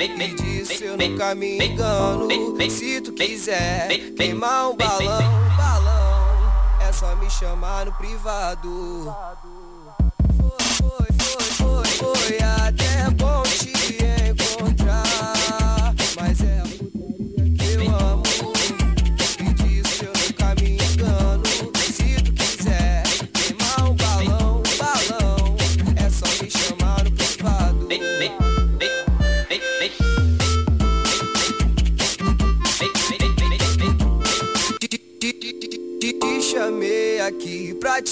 E 0.00 0.34
disso 0.34 0.84
eu 0.84 0.96
nunca 0.96 1.34
me 1.34 1.64
engano. 1.64 2.28
Se 2.70 3.00
tu 3.00 3.12
quiser 3.12 3.88
queimar 4.16 4.70
um 4.70 4.76
balão, 4.76 5.22
balão, 5.56 6.78
é 6.80 6.92
só 6.92 7.14
me 7.16 7.30
chamar 7.30 7.86
no 7.86 7.92
privado. 7.92 9.14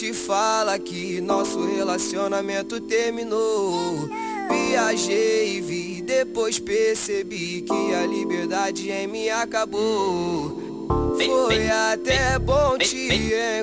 Te 0.01 0.15
falar 0.15 0.79
que 0.79 1.21
nosso 1.21 1.63
relacionamento 1.63 2.81
terminou. 2.81 4.09
Viajei 4.49 5.59
e 5.59 5.61
vi, 5.61 6.01
depois 6.01 6.59
percebi 6.59 7.61
que 7.61 7.95
a 7.95 8.07
liberdade 8.07 8.91
em 8.91 9.07
mim 9.07 9.29
acabou. 9.29 10.89
Foi 11.19 11.69
até 11.69 12.39
bom 12.39 12.79
te 12.79 13.11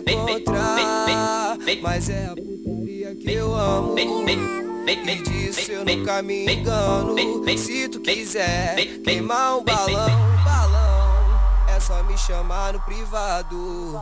encontrar, 0.06 1.58
mas 1.82 2.08
é 2.08 2.28
a 2.28 2.36
putaria 2.36 3.16
que 3.16 3.32
eu 3.34 3.56
amo. 3.56 3.96
E 3.98 5.16
disso 5.24 5.72
eu 5.72 5.84
nunca 5.84 6.22
me 6.22 6.54
engano. 6.54 7.16
Se 7.58 7.90
tu 7.90 8.00
quiser 8.00 8.76
queimar 9.04 9.58
um 9.58 9.64
balão, 9.64 10.08
balão, 10.46 11.76
é 11.76 11.80
só 11.80 12.04
me 12.04 12.16
chamar 12.16 12.74
no 12.74 12.80
privado. 12.82 14.00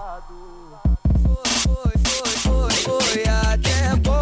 Foi, 1.23 1.93
foi, 1.93 2.04
foi, 2.55 2.71
foi 2.71 3.23
até 3.27 3.95
bom 3.97 4.14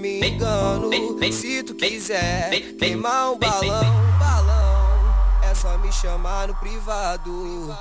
me 0.00 0.28
engano. 0.28 0.90
Se 1.30 1.62
tu 1.62 1.74
quiser 1.74 2.50
queimar 2.78 3.32
um 3.32 3.38
balão, 3.38 3.84
balão, 4.18 5.40
é 5.48 5.54
só 5.54 5.76
me 5.78 5.92
chamar 5.92 6.48
no 6.48 6.54
privado. 6.56 7.76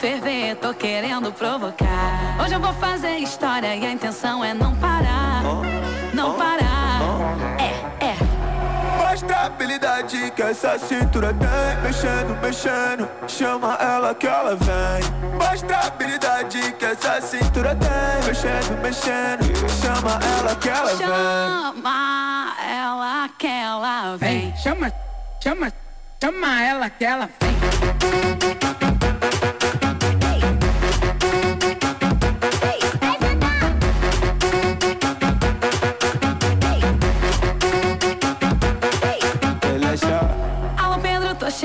Ferver, 0.00 0.56
tô 0.56 0.72
querendo 0.72 1.30
provocar. 1.30 2.38
Hoje 2.42 2.54
eu 2.54 2.60
vou 2.60 2.72
fazer 2.72 3.18
história 3.18 3.76
e 3.76 3.84
a 3.84 3.92
intenção 3.92 4.42
é 4.42 4.54
não 4.54 4.74
parar. 4.76 5.42
Não 6.14 6.38
parar. 6.38 7.02
É, 7.58 8.06
é. 8.06 8.16
Mostra 8.96 9.36
a 9.36 9.46
habilidade 9.46 10.32
que 10.34 10.42
essa 10.42 10.78
cintura 10.78 11.34
tem 11.34 11.82
Mexendo, 11.82 12.40
mexendo, 12.40 13.08
chama 13.28 13.74
ela 13.74 14.14
que 14.14 14.26
ela 14.26 14.56
vem 14.56 15.38
Mostra 15.38 15.76
a 15.76 15.86
habilidade 15.88 16.72
que 16.78 16.84
essa 16.84 17.20
cintura 17.20 17.76
tem 17.76 18.26
Mexendo, 18.26 18.80
mexendo, 18.80 19.68
chama 19.82 20.18
ela 20.38 20.54
que 20.56 20.68
ela 20.68 20.94
vem 20.94 21.06
Chama 21.06 22.54
ela 22.70 23.28
que 23.36 23.46
ela 23.46 24.16
vem. 24.16 24.56
Chama, 24.56 24.92
chama, 25.42 25.72
chama 26.22 26.62
ela 26.62 26.88
que 26.88 27.04
ela 27.04 27.28
vem. 27.40 28.59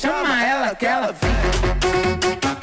chama 0.00 0.42
ela 0.42 0.74
que 0.74 0.86
ela 0.86 1.12
vem. 1.12 2.59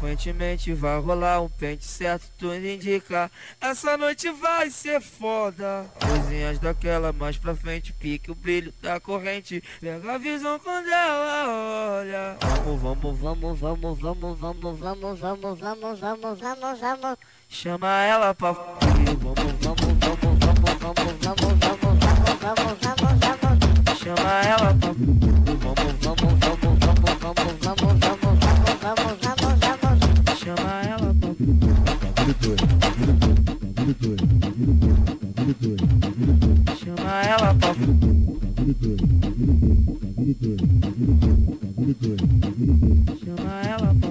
Consequentemente 0.00 0.72
vai 0.72 0.98
rolar 0.98 1.42
um 1.42 1.48
pente 1.48 1.84
certo, 1.84 2.24
tudo 2.38 2.56
indica 2.56 3.30
Essa 3.60 3.98
noite 3.98 4.30
vai 4.30 4.70
ser 4.70 4.98
foda 4.98 5.84
Coisinhas 6.00 6.58
daquela 6.58 7.12
mais 7.12 7.36
pra 7.36 7.54
frente 7.54 7.92
Pique 7.92 8.30
o 8.30 8.34
brilho 8.34 8.72
da 8.80 8.98
corrente 8.98 9.62
Pega 9.78 10.14
a 10.14 10.18
visão 10.18 10.58
quando 10.58 10.88
ela 10.88 11.98
olha 12.00 12.38
Vamos, 12.40 12.80
vamos, 12.80 13.18
vamos, 13.18 13.60
vamos, 13.60 13.98
vamos, 14.00 14.38
vamos, 14.38 14.38
vamos, 14.40 14.80
vamos, 14.80 15.20
vamos, 15.20 15.60
vamos, 15.60 16.40
vamos, 16.40 16.80
vamos 16.80 17.18
Chama 17.50 18.02
ela 18.04 18.34
pra 18.34 18.52
Vamos, 18.52 18.78
vamos, 19.22 19.34
vamos, 19.34 19.60
vamos, 19.60 19.98
vamos, 20.00 20.38
vamos, 20.40 20.78
vamos, 20.80 21.18
vamos, 21.20 21.58
vamos, 22.40 22.78
vamos, 22.80 23.18
vamos 23.20 23.98
Chama 23.98 24.40
ela 24.48 24.74
pra 24.74 24.90
vamos, 24.90 25.60
vamos, 25.60 25.98
vamos, 26.00 26.38
vamos, 26.40 26.78
vamos, 26.80 27.20
vamos, 27.20 27.50
vamos, 27.60 27.98
vamos, 28.00 28.38
vamos, 28.80 29.20
vamos 29.20 29.39
Chama 30.56 30.82
ela 30.82 31.14
pra 31.14 31.30
Chama 36.76 37.22
ela 37.22 37.54
pra 37.54 37.74
Chama 43.24 43.62
ela 43.68 43.94
pra 44.00 44.10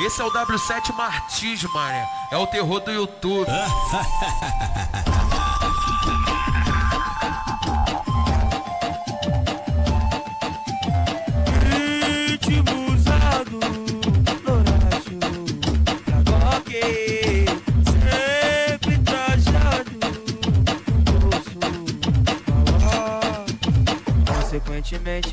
esse 0.00 0.20
é 0.20 0.24
o 0.24 0.30
W7 0.30 0.92
Martins, 0.96 1.62
mané. 1.72 2.04
É 2.30 2.36
o 2.36 2.46
terror 2.46 2.80
do 2.80 2.90
YouTube. 2.90 3.46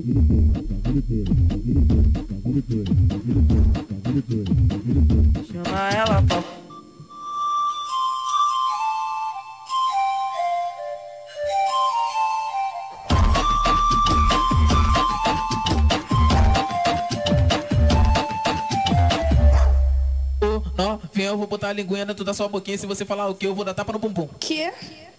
vou 21.47 21.51
botar 21.51 21.69
a 21.69 21.73
linguinha 21.73 22.05
dentro 22.05 22.25
da 22.25 22.35
sua 22.35 22.49
boquinha. 22.49 22.77
Se 22.77 22.87
você 22.87 23.05
falar 23.05 23.29
o 23.29 23.35
que, 23.35 23.47
eu 23.47 23.55
vou 23.55 23.65
dar 23.65 23.73
tapa 23.73 23.93
no 23.93 23.99
bumbum. 23.99 24.29
Que? 24.41 24.71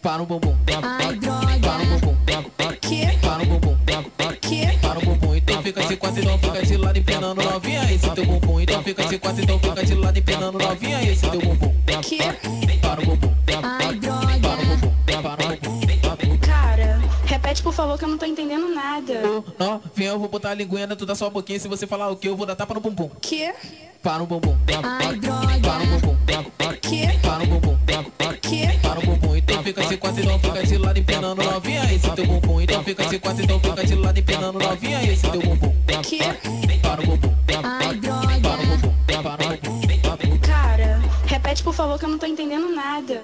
Para 0.02 0.20
no 0.20 0.26
bumbum. 0.26 0.56
Ai, 0.84 1.16
droga. 1.16 1.46
Para 1.62 1.86
no 1.86 2.00
bumbum. 2.00 2.18
Que? 2.82 3.18
Para 3.18 3.38
no 3.38 3.46
bumbum. 3.46 3.78
Que? 4.42 4.78
Para 4.80 4.94
no 4.96 5.02
bumbum. 5.02 5.36
Então 5.36 5.64
fica 5.64 5.82
de 5.84 5.96
quatro, 5.96 6.22
então 6.22 6.38
fica 6.38 6.66
de 6.66 6.78
lado 6.78 7.00
empinando 7.00 7.42
novinha. 7.42 7.94
Esse 7.94 8.10
teu 8.12 8.26
bumbum. 8.26 8.60
Então 8.60 8.84
fica 8.84 9.06
de 9.06 9.18
quatro, 9.18 9.42
então 9.42 9.60
fica 9.60 9.86
de 9.86 9.96
lado 9.96 10.20
empinando 10.20 10.60
novinha. 10.60 11.02
Esse 11.02 11.30
teu 11.30 11.40
bumbum. 11.40 11.74
Que? 12.02 12.18
Para 12.82 13.02
o 13.02 13.06
bumbum. 13.06 13.34
Ai, 13.64 13.96
droga. 13.96 14.40
Para 14.40 14.62
o 14.62 14.66
bumbum. 14.66 14.94
Para 15.06 15.44
o 15.44 16.18
bumbum. 16.18 16.38
Cara, 16.42 17.02
repete 17.26 17.64
por 17.64 17.74
favor 17.74 17.98
que 17.98 18.04
eu 18.04 18.10
não 18.10 18.18
tô 18.18 18.26
entendendo 18.26 18.68
nada. 18.68 19.22
Novinha, 19.58 20.10
eu 20.10 20.20
vou 20.20 20.28
botar 20.28 20.52
a 20.52 20.54
linguinha 20.54 20.88
dentro 20.88 21.06
da 21.06 21.16
sua 21.16 21.30
boquinha. 21.30 21.60
Se 21.60 21.68
você 21.68 21.88
falar 21.88 22.10
o 22.10 22.18
que, 22.18 22.28
eu 22.28 22.36
vou 22.36 22.46
dar 22.46 22.56
tapa 22.56 22.74
no 22.74 22.82
bumbum. 22.82 23.10
Que? 23.22 23.54
para 24.04 24.24
o 24.24 24.26
bumbum, 24.26 24.58
para 24.66 24.80
o 24.80 24.82
bumbum, 24.82 25.62
para 25.62 27.44
o 27.44 27.48
bumbum, 27.48 27.78
para 28.82 29.00
o 29.00 29.06
bumbum. 29.06 29.36
Então 29.36 29.64
fica 29.64 29.86
de 29.86 29.98
quatro, 29.98 30.22
então 30.24 30.40
fica 30.40 30.64
de 30.66 30.78
lado 30.78 31.00
empenando 31.00 31.44
novinha. 31.44 31.94
Esse 31.94 32.10
teu 32.12 32.26
bumbum. 32.26 32.62
Então 32.62 32.84
fica 32.84 33.06
de 33.06 33.20
quatro, 33.20 33.44
então 33.44 33.60
fica 33.60 33.86
de 33.86 33.96
lado 33.96 34.20
empenando 34.20 34.60
novinha. 34.60 35.04
Esse 35.04 35.30
teu 35.30 35.42
bumbum. 35.42 35.74
Para 36.82 37.02
o 37.02 37.06
bumbum, 37.06 37.36
para 37.46 37.60
o 37.60 37.64
bumbum, 37.64 38.94
para 39.06 40.14
o 40.14 40.18
bumbum. 40.18 40.40
Cara, 40.40 41.02
repete 41.26 41.64
por 41.64 41.74
favor 41.74 42.00
que 42.00 42.06
eu 42.06 42.10
não 42.10 42.18
tô 42.18 42.26
entendendo 42.26 42.70
nada. 42.74 43.22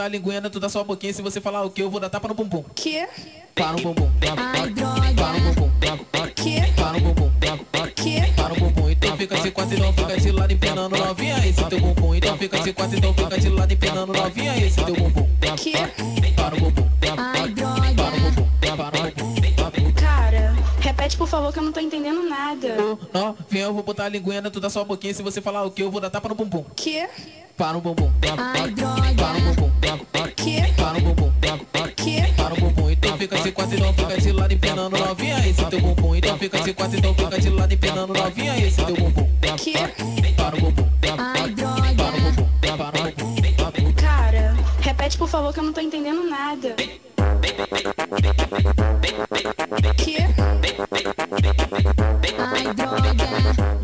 Botar 0.00 0.04
a 0.04 0.08
linguinha 0.08 0.40
dentro 0.40 0.58
da 0.58 0.68
sua 0.68 0.82
boquinha. 0.82 1.12
Se 1.12 1.20
você 1.20 1.40
falar 1.40 1.62
o 1.62 1.70
que, 1.70 1.82
eu 1.82 1.90
vou 1.90 2.00
dar 2.00 2.08
tapa 2.08 2.28
no 2.28 2.34
bumbum. 2.34 2.64
Que? 2.74 3.06
Para 3.54 3.72
no 3.72 3.82
bumbum. 3.82 4.10
Ai, 4.36 5.14
Para 5.14 5.32
no 5.32 5.52
bumbum. 5.54 5.70
Que? 6.34 6.72
Para 6.72 6.92
no 6.92 7.00
bumbum. 7.00 7.30
Que? 7.94 8.32
Para 8.32 8.48
no 8.48 8.56
bumbum. 8.56 8.90
Então 8.90 9.16
fica 9.16 9.36
de 9.36 9.50
quatro, 9.50 9.74
então 9.76 9.92
fica 9.92 10.20
de 10.20 10.32
lado 10.32 10.52
empinando 10.52 10.96
novinha. 10.96 11.46
Esse 11.46 11.64
teu 11.64 11.80
bumbum. 11.80 12.14
Então 12.14 12.38
fica 12.38 12.58
de 12.60 12.72
quatro, 12.72 12.96
então 12.96 13.14
fica 13.14 13.38
de 13.38 13.39
favor 21.30 21.52
que 21.52 21.58
eu 21.60 21.62
não 21.62 21.72
tô 21.72 21.80
entendendo 21.80 22.28
nada. 22.28 22.76
Novinha, 23.14 23.64
eu 23.64 23.72
vou 23.72 23.84
botar 23.84 24.04
a 24.04 24.08
linguinha 24.08 24.42
dentro 24.42 24.60
da 24.60 24.68
sua 24.68 24.84
boquinha. 24.84 25.14
Se 25.14 25.22
você 25.22 25.40
falar 25.40 25.64
o 25.64 25.70
que, 25.70 25.82
eu 25.82 25.90
vou 25.90 26.00
dar 26.00 26.10
tapa 26.10 26.28
no 26.28 26.34
bumbum. 26.34 26.64
Que? 26.74 27.08
Para 27.56 27.78
o 27.78 27.80
bumbum. 27.80 28.10
Ai. 28.36 28.74
Para 29.14 29.38
o 29.38 29.40
bumbum. 29.40 29.70
Que? 30.34 30.72
Para 30.72 30.98
o 30.98 31.00
bumbum. 31.00 31.32
Que? 31.94 32.32
Para 32.32 32.54
o 32.54 32.56
bumbum. 32.56 32.90
Então 32.90 33.16
fica 33.16 33.38
de 33.38 33.52
quatro, 33.52 33.76
então 33.76 33.94
fica 33.94 34.20
de 34.20 34.32
lado 34.32 34.52
empinando 34.52 34.98
novinha. 34.98 35.48
Esse 35.48 35.64
teu 35.66 35.80
bumbum. 35.80 36.16
Então 36.16 36.36
fica 36.36 36.60
de 36.60 36.74
quatro, 36.74 36.98
então 36.98 37.14
fica 37.14 37.40
de 37.40 37.50
lado 37.50 37.72
empinando 37.72 38.12
novinha. 38.12 38.66
Esse 38.66 38.84
teu 38.84 38.96
bumbum. 38.96 39.28
Que? 39.56 39.72
Para 40.34 40.56
o 40.56 40.60
bumbum. 40.60 40.88
Ai. 41.16 41.54
Para 41.54 42.16
o 42.16 42.20
bumbum. 42.20 42.48
Para 42.76 42.98
o 42.98 43.72
bumbum. 43.72 43.92
Cara, 43.94 44.56
repete 44.80 45.16
por 45.16 45.28
favor 45.28 45.52
que 45.52 45.60
eu 45.60 45.64
não 45.64 45.72
tô 45.72 45.80
entendendo 45.80 46.28
nada. 46.28 46.74
Que? 49.96 50.39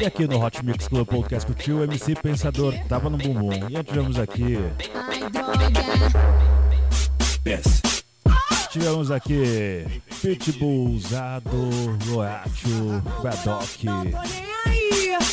E 0.07 0.09
aqui 0.09 0.29
no 0.29 0.41
Hot 0.41 0.65
Mix 0.65 0.87
Club 0.87 1.05
Podcast 1.05 1.53
com 1.53 1.73
o 1.73 1.83
MC 1.83 2.15
Pensador 2.15 2.73
tava 2.89 3.11
no 3.11 3.19
bumbum. 3.19 3.51
E 3.53 3.83
tivemos 3.83 4.17
aqui. 4.21 4.57
Droga. 5.33 5.73
Tivemos 8.71 9.11
aqui 9.11 9.85
Pitbull, 10.23 10.91
Usado, 10.91 11.51
Roatio, 12.09 13.03
Badoc. 13.21 13.67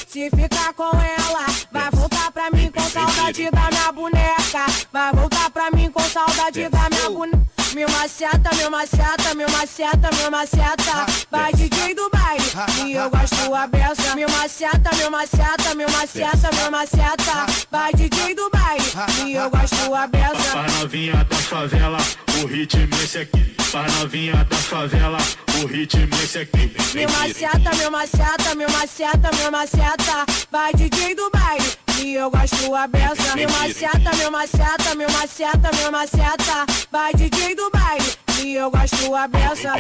Se 0.07 0.29
ficar 0.31 0.73
com 0.73 0.89
ela, 0.89 1.45
vai 1.71 1.91
voltar 1.91 2.31
pra 2.31 2.49
mim 2.49 2.71
com 2.71 2.81
saudade 2.81 3.51
da 3.51 3.69
minha 3.69 3.91
boneca. 3.91 4.65
Vai 4.91 5.13
voltar 5.13 5.51
pra 5.51 5.69
mim 5.69 5.91
com 5.91 6.01
saudade 6.01 6.67
da 6.67 6.89
minha 6.89 7.09
boneca. 7.11 7.52
Meu 7.73 7.89
maceta, 7.89 8.55
meu 8.55 8.69
maceta, 8.69 9.33
meu 9.33 9.49
maceta, 9.49 10.09
meu 10.17 10.29
maceta. 10.29 11.05
Vai 11.31 11.51
DJ 11.53 11.95
do 11.95 12.07
baile 12.11 12.45
e 12.85 12.93
eu 12.93 13.09
gosto 13.09 13.55
a 13.55 13.65
beça. 13.65 14.15
Meu 14.15 14.29
maceta, 14.29 14.95
meu 14.95 15.09
maceta, 15.09 15.73
meu 15.73 15.89
maceta, 15.89 16.49
meu 16.55 16.71
maceta. 16.71 17.45
Vai 17.71 17.91
DJ 17.93 18.35
do 18.35 18.47
baile 18.51 18.85
e 19.25 19.33
eu 19.33 19.49
gosto 19.49 19.95
a 19.95 20.05
beça. 20.05 20.51
Pra 20.51 20.67
novinha 20.79 21.23
da 21.23 21.35
favela, 21.35 21.97
o 22.43 22.45
ritmo 22.45 22.95
esse 23.03 23.17
aqui. 23.17 23.55
Pra 23.71 23.87
novinha 23.99 24.43
da 24.43 24.55
favela, 24.55 25.17
o 25.63 25.65
ritmo 25.65 26.15
esse 26.23 26.37
aqui. 26.39 26.75
Meu 26.93 27.09
maceta, 27.09 27.75
meu 27.75 27.89
maceta, 27.89 28.55
meu 28.55 28.69
maceta, 28.69 29.31
meu 29.35 29.51
maceta. 29.51 30.25
Vai 30.51 30.73
DJ 30.73 31.15
do 31.15 31.27
baile 31.31 31.82
e 32.01 32.15
eu 32.15 32.29
gosto 32.31 32.75
a 32.75 32.87
beça. 32.87 33.35
Meu 33.35 33.49
maceta, 33.49 34.15
meu 34.17 34.31
maceta, 34.31 34.95
meu 34.95 35.09
maceta, 35.11 35.71
meu 35.77 35.91
maceta. 35.91 36.65
Vai 36.91 37.13
DJ 37.13 37.55
do 37.55 37.69
baile 37.71 38.13
e 38.41 38.55
eu 38.55 38.69
gosto 38.71 39.15
a 39.15 39.27
beça. 39.27 39.73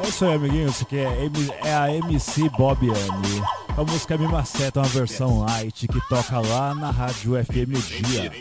É 0.00 0.08
isso 0.08 0.24
aí, 0.24 0.34
amiguinhos. 0.34 0.74
Isso 0.76 0.84
aqui 0.84 0.96
é, 0.98 1.24
M- 1.24 1.52
é 1.64 1.74
a 1.74 1.92
MC 1.94 2.48
Bob 2.50 2.88
Anne. 2.88 3.42
A 3.76 3.84
música 3.84 4.16
Me 4.18 4.26
Maceta 4.26 4.80
é 4.80 4.82
uma 4.82 4.88
versão 4.88 5.40
light 5.40 5.86
que 5.86 6.00
toca 6.08 6.40
lá 6.40 6.74
na 6.74 6.90
Rádio 6.90 7.34
FM 7.44 7.76
Dia. 8.06 8.32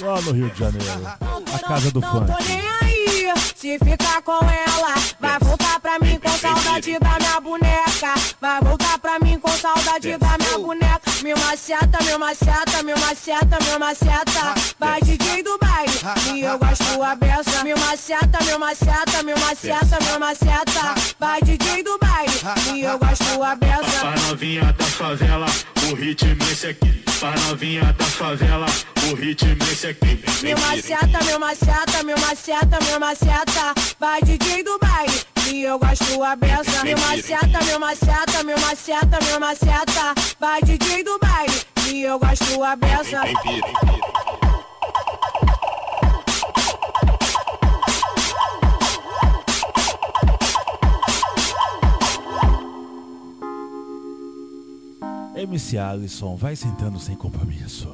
Lá 0.00 0.20
no 0.22 0.32
Rio 0.32 0.50
de 0.50 0.58
Janeiro. 0.58 1.06
A 1.54 1.58
casa 1.58 1.90
do 1.90 2.00
Não 2.00 2.10
funk. 2.12 2.26
tô 2.32 2.44
nem 2.44 2.60
aí, 2.82 3.32
se 3.54 3.78
ficar 3.78 4.22
com 4.22 4.32
ela 4.32 4.94
Vai 5.20 5.38
voltar 5.40 5.78
pra 5.80 5.98
mim 5.98 6.18
com 6.18 6.30
saudade 6.30 6.98
da 6.98 7.18
minha 7.18 7.40
boneca 7.40 8.14
Vai 8.40 8.60
voltar 8.62 8.98
pra 8.98 9.18
mim 9.20 9.38
com 9.38 9.50
saudade 9.50 10.16
da 10.16 10.38
minha 10.38 10.58
boneca 10.58 10.99
Meu 11.22 11.36
maceta, 11.36 12.02
meu 12.04 12.18
maceta, 12.18 12.82
meu 12.82 12.98
maceta, 12.98 13.58
meu 13.64 13.78
maceta 13.78 14.54
Vai 14.78 15.00
DJ 15.02 15.42
do 15.42 15.58
baile 15.58 15.92
e 16.34 16.40
eu 16.40 16.58
gosto 16.58 17.02
a 17.02 17.14
beça 17.14 17.62
Meu 17.62 17.76
maceta, 17.78 18.44
meu 18.44 18.58
maceta, 18.58 19.22
meu 19.22 19.38
maceta, 19.38 19.98
meu 20.02 20.18
maceta 20.18 20.94
Vai 21.18 21.42
DJ 21.42 21.82
do 21.82 21.98
baile 21.98 22.32
e 22.74 22.82
eu 22.82 22.98
gosto 22.98 23.42
a 23.42 23.54
beça 23.54 24.00
Pra 24.00 24.14
novinha 24.28 24.72
da 24.72 24.84
favela, 24.84 25.46
o 25.90 25.94
ritmo 25.94 26.42
esse 26.50 26.68
aqui. 26.68 27.04
Pra 27.18 27.32
novinha 27.48 27.94
da 27.98 28.04
favela, 28.04 28.66
o 29.10 29.14
ritmo 29.14 29.56
esse 29.70 29.88
aqui. 29.88 30.22
Meu 30.42 30.58
maceta, 30.58 31.24
meu 31.24 31.38
maceta, 31.38 32.02
meu 32.02 32.18
maceta, 32.18 32.78
meu 32.86 32.98
maceta 32.98 33.74
Vai 33.98 34.22
DJ 34.22 34.62
do 34.62 34.78
baile 34.78 35.30
e 35.52 35.64
eu 35.64 35.78
gosto 35.78 36.22
a 36.22 36.36
beça 36.36 36.84
Meu 36.84 36.96
maceta, 36.98 37.64
meu 37.64 37.80
maceta, 37.80 38.42
meu 38.44 38.60
maceta, 38.60 39.18
meu 39.24 39.40
maceta 39.40 40.14
Vai 40.38 40.62
DJ 40.62 41.02
do 41.02 41.09
baile 41.18 41.66
e 41.88 42.02
eu 42.02 42.18
gosto 42.18 42.62
a 42.62 42.76
beça 42.76 43.20
MC 55.36 55.78
Alisson, 55.78 56.36
vai 56.36 56.54
sentando 56.54 56.98
sem 56.98 57.16
compromisso. 57.16 57.88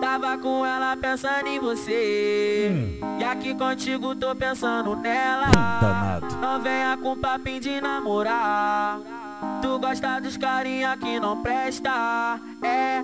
Tava 0.00 0.36
com 0.38 0.66
ela 0.66 0.96
pensando 0.96 1.46
em 1.46 1.58
você. 1.58 3.00
E 3.18 3.24
aqui 3.24 3.54
contigo 3.54 4.14
tô 4.14 4.34
pensando 4.34 4.94
nela. 4.96 5.50
Danado. 5.80 6.36
Não 6.36 6.60
venha 6.62 6.96
com 6.98 7.16
papinho 7.16 7.60
de 7.60 7.80
namorar. 7.80 9.19
Tu 9.62 9.78
gosta 9.78 10.20
dos 10.20 10.36
carinha 10.36 10.96
que 10.96 11.18
não 11.18 11.42
presta. 11.42 12.40
É, 12.62 13.02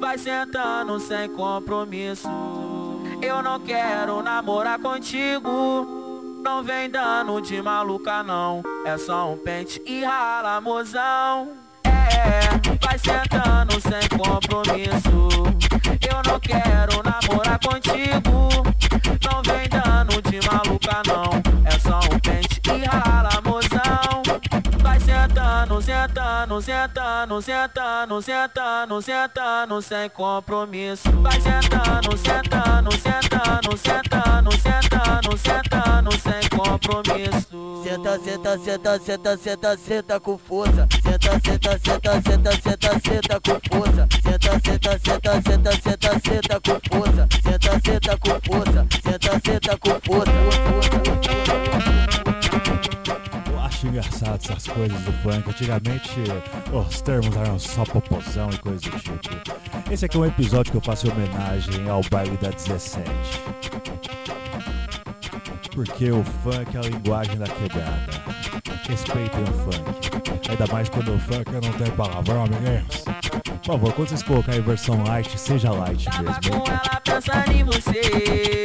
vai 0.00 0.18
sentando 0.18 0.98
sem 1.00 1.28
compromisso. 1.30 2.28
Eu 3.20 3.42
não 3.42 3.60
quero 3.60 4.22
namorar 4.22 4.78
contigo. 4.78 6.00
Não 6.42 6.62
vem 6.62 6.90
dando 6.90 7.40
de 7.40 7.62
maluca 7.62 8.22
não. 8.22 8.62
É 8.84 8.98
só 8.98 9.32
um 9.32 9.36
pente 9.36 9.80
e 9.86 10.02
rala, 10.02 10.60
mozão. 10.60 11.52
É, 11.84 12.40
vai 12.84 12.98
sentando 12.98 13.80
sem 13.80 14.08
compromisso. 14.18 15.30
Eu 16.08 16.22
não 16.26 16.40
quero 16.40 17.00
namorar 17.04 17.60
contigo. 17.60 18.48
Não 19.24 19.42
vem 19.42 19.68
dando 19.68 20.20
de 20.22 20.40
maluca 20.48 21.02
não. 21.06 21.42
É 21.64 21.78
só 21.78 22.00
um 22.12 22.18
pente 22.18 22.60
e 22.66 22.84
rala, 22.84 23.30
mozão. 23.44 23.51
Sentando, 25.62 25.80
sentando, 25.80 26.60
sentando, 26.60 27.40
sentando, 27.40 28.20
sentando, 28.20 29.00
sentando 29.00 29.80
sem 29.80 30.10
compromisso. 30.10 31.08
Vai 31.22 31.40
sentando, 31.40 32.18
sentando, 32.18 32.90
sentando, 32.98 33.78
sentando, 33.78 34.50
sentando, 34.58 35.38
sentando 35.38 36.10
sem 36.18 36.48
compromisso. 36.50 37.82
Senta, 37.84 38.18
senta, 38.18 38.58
senta, 38.58 38.98
senta, 38.98 39.36
senta, 39.36 39.76
senta 39.76 40.18
com 40.18 40.36
força. 40.36 40.88
Senta, 41.00 41.40
senta, 41.44 41.78
senta, 41.78 42.20
senta, 42.22 42.50
senta, 42.60 42.90
senta 42.98 43.40
com 43.40 43.60
força. 43.70 44.08
Senta, 44.20 44.60
senta, 44.64 44.98
senta, 44.98 45.42
senta, 45.42 45.72
senta, 45.80 46.10
senta 46.26 46.60
com 46.60 46.80
força. 46.90 47.28
Senta, 47.40 47.80
senta 47.84 48.18
com 48.18 48.40
força. 48.50 48.86
Senta, 49.04 49.40
senta 49.44 49.78
com 49.78 50.00
força. 50.00 50.32
Acho 53.82 53.88
engraçado 53.88 54.40
essas 54.44 54.66
coisas 54.68 55.00
do 55.00 55.12
funk. 55.14 55.50
Antigamente 55.50 56.14
os 56.72 57.00
termos 57.00 57.36
eram 57.36 57.58
só 57.58 57.84
popozão 57.84 58.48
e 58.50 58.58
coisa 58.58 58.78
do 58.78 59.18
tipo. 59.18 59.90
Esse 59.90 60.04
aqui 60.04 60.16
é 60.16 60.20
um 60.20 60.24
episódio 60.24 60.70
que 60.70 60.78
eu 60.78 60.80
faço 60.80 61.08
em 61.08 61.10
homenagem 61.10 61.90
ao 61.90 62.00
baile 62.08 62.36
da 62.36 62.50
17. 62.50 63.10
Porque 65.74 66.12
o 66.12 66.22
funk 66.22 66.76
é 66.76 66.78
a 66.78 66.82
linguagem 66.82 67.36
da 67.36 67.46
quebrada. 67.48 68.22
Respeitem 68.88 69.42
o 69.42 69.46
funk. 69.46 70.48
Ainda 70.48 70.72
mais 70.72 70.88
quando 70.88 71.16
o 71.16 71.18
funk 71.18 71.50
não 71.50 71.72
tem 71.72 71.90
palavrão, 71.96 72.44
amiguinhos. 72.44 73.04
Por 73.64 73.64
favor, 73.64 73.92
quando 73.94 74.08
vocês 74.10 74.22
colocarem 74.22 74.60
versão 74.60 75.02
light, 75.02 75.36
seja 75.36 75.72
light 75.72 76.06
mesmo. 76.20 76.60
com 76.60 76.70
ela 76.70 77.00
pensando 77.02 77.52
em 77.52 77.64
você. 77.64 78.64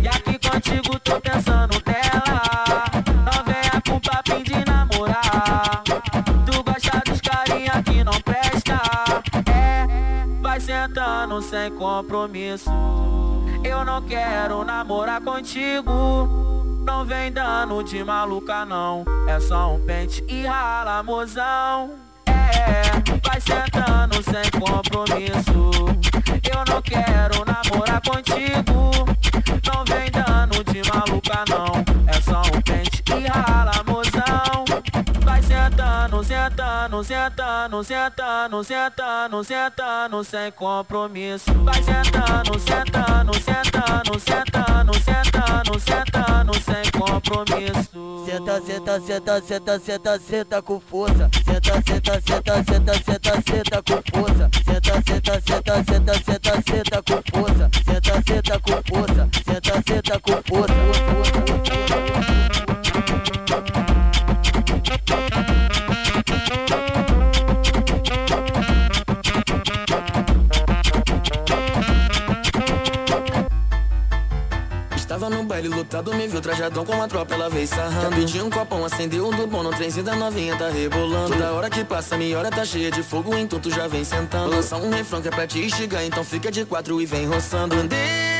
E 0.00 0.08
aqui 0.08 0.48
contigo 0.48 1.00
tô 1.00 1.20
pensando 1.20 1.82
nela. 1.84 2.71
Sentando 10.82 11.40
sem 11.40 11.70
compromisso. 11.70 12.70
Eu 13.62 13.84
não 13.84 14.02
quero 14.02 14.64
namorar 14.64 15.20
contigo. 15.20 16.28
Não 16.84 17.04
vem 17.04 17.30
dando 17.30 17.84
de 17.84 18.02
maluca 18.02 18.64
não. 18.64 19.04
É 19.28 19.38
só 19.38 19.74
um 19.74 19.86
pente 19.86 20.24
e 20.26 20.44
rala, 20.44 21.00
mozão. 21.04 21.92
É, 22.26 22.82
vai 23.22 23.40
sentando 23.40 24.20
sem 24.24 24.60
compromisso. 24.60 25.70
Eu 26.50 26.64
não 26.68 26.82
quero 26.82 27.44
namorar 27.44 28.00
contigo. 28.00 28.90
Não 29.64 29.84
vem 29.84 30.10
dando 30.10 30.64
de 30.64 30.82
maluca 30.90 31.44
não. 31.48 31.84
É 32.08 32.20
só 32.20 32.40
um 32.40 32.60
pente 32.60 33.04
e 33.06 33.26
rala, 33.28 33.84
mozão. 33.86 35.11
Vai 35.32 35.40
sentando, 35.40 36.22
sentando, 36.22 37.02
sentando, 37.02 37.82
sentando, 37.82 38.62
sentando, 38.62 39.42
sentando 39.42 40.22
sem 40.24 40.52
compromisso. 40.52 41.50
Vai 41.64 41.82
sentando, 41.82 42.58
sentando, 42.58 43.32
sentando, 43.40 44.20
sentando, 44.20 45.00
sentando, 45.00 45.80
sentando 45.80 46.52
sem 46.60 46.82
compromisso. 46.92 48.26
Senta, 48.26 48.60
senta, 48.60 49.00
senta, 49.00 49.40
senta, 49.40 49.78
senta, 49.80 50.18
senta 50.20 50.60
com 50.60 50.78
força. 50.78 51.30
Senta, 51.46 51.80
senta, 51.86 52.20
senta, 52.20 52.62
senta, 52.62 52.92
senta, 52.92 53.32
senta 53.40 53.82
com 53.82 54.02
força. 54.12 54.50
Senta, 54.66 55.02
senta, 55.06 55.40
senta, 55.40 55.82
senta, 55.82 56.12
senta, 56.12 56.62
senta 56.62 57.02
com 57.02 57.22
força. 57.32 57.70
Senta, 57.86 58.22
senta 58.26 58.60
com 58.60 58.82
força. 58.86 59.28
Senta, 59.46 59.82
senta 59.88 60.20
com 60.20 60.42
força. 60.46 60.74
Baile 75.62 75.68
lotado, 75.68 76.14
me 76.14 76.26
viu 76.26 76.40
trajadão 76.40 76.84
com 76.84 76.92
uma 76.92 77.06
tropa, 77.06 77.34
ela 77.34 77.48
veio 77.48 77.66
sarrando. 77.66 78.16
Pedi 78.16 78.42
um 78.42 78.50
copão, 78.50 78.84
acendeu 78.84 79.26
um 79.26 79.30
do 79.30 79.46
bom, 79.46 79.62
no 79.62 79.70
trenzinho 79.70 80.04
da 80.04 80.16
novinha 80.16 80.56
tá 80.56 80.68
rebolando. 80.68 81.32
Toda 81.32 81.52
hora 81.52 81.70
que 81.70 81.84
passa, 81.84 82.16
minha 82.16 82.38
hora 82.38 82.50
tá 82.50 82.64
cheia 82.64 82.90
de 82.90 83.02
fogo, 83.02 83.36
então 83.36 83.58
tu 83.60 83.70
já 83.70 83.86
vem 83.86 84.04
sentando. 84.04 84.50
Lança 84.50 84.76
um 84.76 84.90
refrão 84.90 85.22
que 85.22 85.28
é 85.28 85.30
pra 85.30 85.46
te 85.46 85.60
instigar, 85.60 86.04
então 86.04 86.24
fica 86.24 86.50
de 86.50 86.64
quatro 86.64 87.00
e 87.00 87.06
vem 87.06 87.26
roçando. 87.26 87.76
França, 87.76 88.31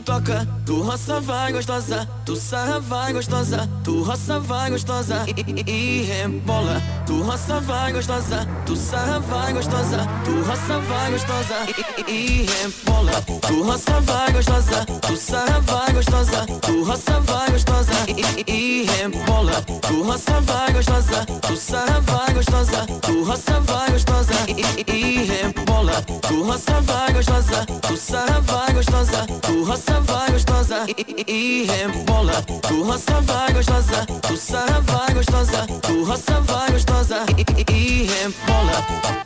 toca, 0.00 0.46
tu 0.64 0.82
roça 0.82 1.20
vai 1.20 1.52
gostosa, 1.52 2.08
tu 2.24 2.36
sarra 2.36 2.80
vai 2.80 3.12
gostosa, 3.12 3.68
tu 3.84 4.02
roça 4.02 4.38
vai 4.40 4.70
gostosa 4.70 5.24
e, 5.26 5.62
e, 5.66 5.70
e 5.70 6.02
rebola. 6.04 6.82
Tu 7.06 7.22
roça 7.22 7.60
vai 7.60 7.92
gostosa, 7.92 8.46
tu 8.66 8.76
sarra 8.76 9.18
vai 9.20 9.52
gostosa, 9.52 10.06
tu 10.24 10.42
roça 10.42 10.78
vai 10.80 11.10
gostosa 11.10 11.54
e, 11.66 12.10
e, 12.10 12.42
e 12.42 12.46
rebola. 12.46 13.12
Tu 13.46 13.62
roça 13.62 14.00
vai 14.00 14.32
gostosa, 14.32 14.84
tu 14.86 15.16
sarra 15.16 15.60
vai 15.60 15.92
gostosa, 15.92 16.46
tu 16.62 16.84
roça 16.84 17.20
vai 17.20 17.50
gostosa 17.50 17.92
e, 18.08 18.50
e, 18.50 18.82
e 18.82 18.86
rebola. 18.86 19.62
Tu 19.82 20.02
roça 20.02 20.40
vai 20.40 20.72
gostosa, 20.72 21.26
tu 21.42 21.56
sarra 21.56 22.00
vai 22.00 22.34
gostosa, 22.34 22.86
tu 23.02 23.24
roça 23.24 23.60
vai 23.60 23.90
gostosa 23.90 24.34
e, 24.48 24.90
e, 24.90 24.96
e 24.96 25.24
rebola. 25.24 26.02
Tu 26.28 26.42
roça 26.42 26.80
vai 26.82 27.12
gostosa, 27.12 27.66
tu 27.66 27.96
sarra 27.96 28.40
vai 28.40 28.72
gostosa, 28.74 29.26
tu 29.42 29.64
roça 29.64 29.87
vai 30.00 30.30
gostosa 30.32 30.86
e, 30.86 31.24
e, 31.26 31.62
e 31.62 31.66
rebola. 31.66 32.42
Tu 32.42 32.82
roça 32.82 33.20
vai 33.22 33.52
gostosa, 33.52 34.06
tu 34.06 34.36
sarra 34.36 34.80
vai 34.80 35.14
gostosa, 35.14 35.66
tu 35.82 36.04
roça 36.04 36.40
vai 36.40 36.70
gostosa 36.72 37.24
e, 37.36 37.72
e, 37.72 37.74
e 37.74 38.06
rebola. 38.06 39.18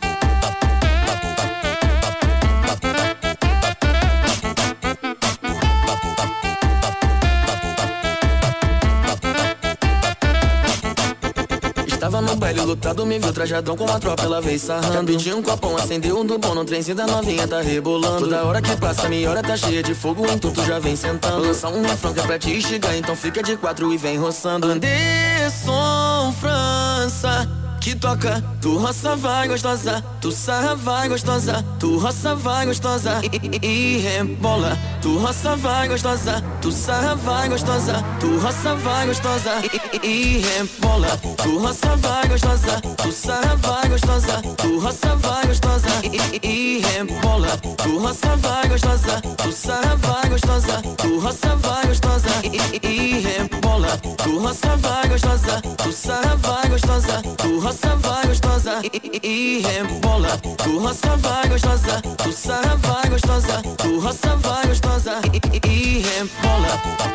Estava 12.03 12.21
no 12.21 12.35
baile 12.35 12.61
lotado, 12.63 13.07
me 13.07 13.17
viu 13.17 13.33
trajadão 13.33 13.77
com 13.77 13.85
uma 13.85 14.01
tropa, 14.01 14.25
ela 14.25 14.41
veio 14.41 14.59
sarrando. 14.59 15.13
Pedi 15.13 15.33
um 15.33 15.41
copão, 15.41 15.77
acendeu 15.77 16.19
um 16.19 16.27
do 16.27 16.37
bom, 16.37 16.53
no 16.53 16.65
trenzinho 16.65 16.97
da 16.97 17.07
novinha 17.07 17.47
tá 17.47 17.61
rebolando. 17.61 18.25
Toda 18.25 18.43
hora 18.43 18.61
que 18.61 18.77
passa, 18.77 19.09
minha 19.09 19.31
hora 19.31 19.41
tá 19.41 19.57
cheia 19.57 19.85
de 19.85 19.95
fogo, 19.95 20.27
então 20.27 20.51
tu 20.51 20.65
já 20.65 20.81
vem 20.81 20.97
sentando. 20.97 21.47
Lança 21.47 21.69
um 21.69 21.81
refrão 21.81 22.13
pra 22.13 22.37
te 22.41 22.51
instigar, 22.51 22.97
então 22.97 23.15
fica 23.15 23.41
de 23.41 23.57
quatro 23.57 23.93
e 23.93 23.97
vem 23.97 24.19
roçando. 24.19 24.67
Anderson 24.67 26.35
França. 26.41 27.62
Que 27.83 27.97
toca, 27.97 28.41
tu 28.61 28.79
roça 28.79 29.17
vai 29.17 29.49
gostosa, 29.49 30.05
tu 30.21 30.31
sarra 30.31 30.77
vai 30.77 31.09
gostosa, 31.09 31.65
tu 31.81 31.99
roça 31.99 32.33
vai 32.37 32.65
gostosa 32.65 33.21
e, 33.25 33.59
e, 33.61 33.97
e 33.97 33.99
rebola. 33.99 34.79
Tu 35.03 35.19
roça 35.19 35.57
vai 35.57 35.89
gostosa, 35.89 36.41
tu 36.61 36.71
sarra 36.71 37.17
vai 37.17 37.49
gostosa, 37.49 37.95
tu 38.21 38.39
roça 38.39 38.77
vai 38.77 39.07
gostosa 39.09 39.51
e, 39.65 39.97
e, 39.97 40.09
e 40.09 40.39
rebola. 40.43 41.09
Tu 41.43 41.59
roça 41.59 41.97
vai 41.97 42.29
gostosa, 42.29 42.81
tu 43.03 43.11
sarra 43.11 43.57
vai 43.57 43.89
gostosa, 43.89 44.43
tu 44.59 44.79
roça 44.79 45.17
vai 45.17 45.47
gostosa 45.49 45.89
e, 46.05 46.47
e, 46.47 46.79
e 46.79 46.81
rebola. 46.83 47.49
Tu 47.83 47.99
roça 47.99 48.37
vai 48.37 48.69
gostosa, 48.69 49.21
tu 49.43 49.51
sarra 49.51 49.97
vai 49.97 50.29
gostosa, 50.31 50.83
tu 50.99 51.19
roça 51.19 51.57
vai 51.57 51.87
gostosa 51.89 52.29
e, 52.45 52.87
e, 52.87 53.17
e 53.17 53.21
rebola. 53.23 53.99
Tu 54.23 54.39
roça 54.39 54.77
vai 54.77 55.09
gostosa, 55.09 55.61
tu 55.83 55.93
sarra 55.93 56.37
vai 56.37 56.69
gostosa, 56.69 57.23
tu 57.39 57.59
roça 57.59 57.72
vai 57.73 58.27
gostosa 58.27 58.81
e, 58.83 59.21
e, 59.23 59.59
e 59.59 59.61
rebola. 59.63 60.39
Tu 60.39 60.79
roça 60.79 61.17
vai 61.17 61.49
gostosa, 61.49 62.03
tu 62.23 62.33
sarra 62.33 62.77
vai 62.77 63.09
gostosa, 63.11 63.63
tu 63.79 64.01
roça 64.01 64.37
vai 64.37 64.67
gostosa 64.67 65.21
e, 65.33 65.69
e, 65.69 65.71
e 65.71 66.03
rebola. 66.03 67.13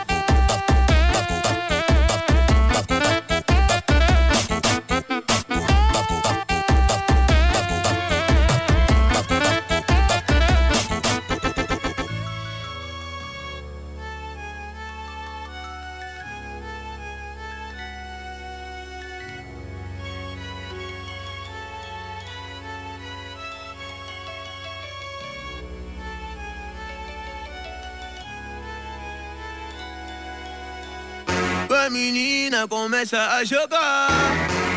Começa 32.66 33.20
a 33.20 33.44
jogar, 33.44 34.10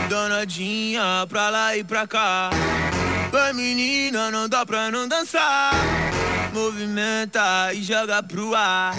danadinha 0.09 1.24
pra 1.28 1.49
lá 1.51 1.76
e 1.76 1.85
pra 1.85 2.07
cá. 2.07 2.51
Vai 3.31 3.53
menina, 3.53 4.31
não 4.31 4.49
dá 4.49 4.66
pra 4.66 4.91
não 4.91 5.07
dançar. 5.07 5.72
Movimenta 6.53 7.72
e 7.72 7.83
joga 7.83 8.20
pro 8.24 8.55
ar. 8.57 8.93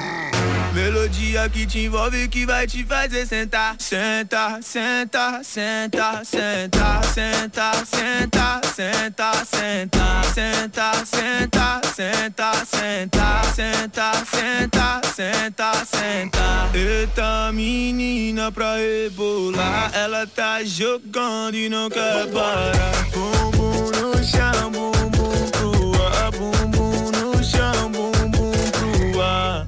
Melodia 0.73 1.49
que 1.49 1.65
te 1.65 1.85
envolve 1.85 2.27
que 2.29 2.45
vai 2.45 2.65
te 2.65 2.85
fazer 2.85 3.25
sentar. 3.27 3.75
Senta, 3.77 4.59
senta, 4.61 5.41
senta, 5.43 6.23
senta, 6.23 7.01
senta, 7.03 7.81
senta, 7.83 8.61
senta, 8.63 9.41
senta, 9.43 10.11
senta, 10.33 11.05
senta, 11.05 11.71
senta, 11.85 12.65
senta, 12.65 13.45
senta, 13.53 14.11
senta, 14.25 15.01
senta, 15.13 15.85
senta. 15.85 16.69
Eita 16.73 17.51
menina 17.51 18.49
pra 18.51 18.75
rebolar, 18.75 19.91
ela 19.93 20.25
tá 20.25 20.63
jogando 20.63 21.57
e 21.57 21.67
não 21.67 21.89
quer 21.89 22.27
parar. 22.27 23.11
Bumbum 23.13 23.91
no 23.91 24.23
chão, 24.23 24.71
bumbum 24.71 25.49
pro 25.51 26.05
ar, 26.05 26.31
bumbum 26.31 27.11
no 27.11 27.43
chão, 27.43 27.91
bumbum 27.91 28.51
pro 28.71 29.21
ar. 29.21 29.67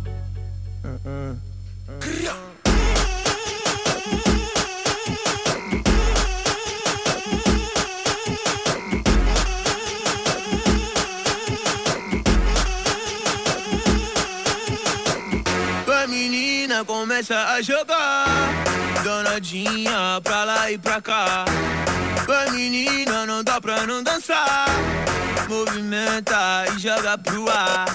A 1.05 1.35
menina 16.07 16.85
começa 16.85 17.35
a 17.35 17.61
jogar, 17.61 18.25
danadinha 19.03 20.21
pra 20.23 20.45
lá 20.45 20.71
e 20.71 20.77
pra 20.77 21.01
cá. 21.01 21.43
A 22.29 22.51
menina 22.51 23.25
não 23.25 23.43
dá 23.43 23.59
pra 23.59 23.85
não 23.85 24.01
dançar, 24.01 24.67
movimenta 25.49 26.63
e 26.73 26.79
joga 26.79 27.17
pro 27.17 27.49
ar. 27.49 27.87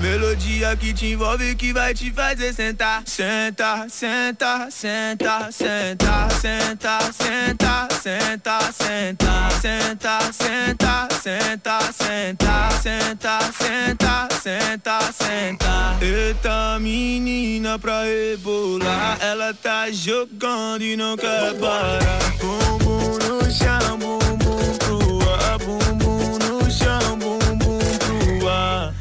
Melodia 0.00 0.76
que 0.76 0.92
te 0.92 1.12
envolve 1.12 1.54
que 1.56 1.72
vai 1.72 1.94
te 1.94 2.12
fazer 2.12 2.52
sentar. 2.52 3.02
Senta, 3.06 3.86
senta, 3.88 4.68
senta, 4.70 5.50
senta, 5.50 6.30
senta, 6.30 7.08
senta, 7.10 7.88
senta, 7.92 8.72
senta, 8.72 9.52
senta, 9.60 10.18
senta, 10.32 11.92
senta, 11.92 11.92
senta, 11.92 12.70
senta, 12.82 13.38
senta, 13.52 14.28
senta, 14.42 15.12
senta. 15.12 15.96
Eita 16.00 16.78
menina 16.78 17.78
pra 17.78 18.02
rebolar, 18.02 19.18
ela 19.20 19.54
tá 19.54 19.90
jogando 19.90 20.82
e 20.82 20.96
não 20.96 21.16
quer 21.16 21.54
parar. 21.54 21.98
Bumbum 22.38 23.18
no 23.18 23.50
chão, 23.50 23.98
bumbum 23.98 24.76
pro 24.78 25.30
ar, 25.30 25.58
bumbum 25.58 26.38
no 26.38 26.70
chão, 26.70 27.18
bumbum 27.18 27.78
pro 27.98 28.48
ar. 28.48 28.94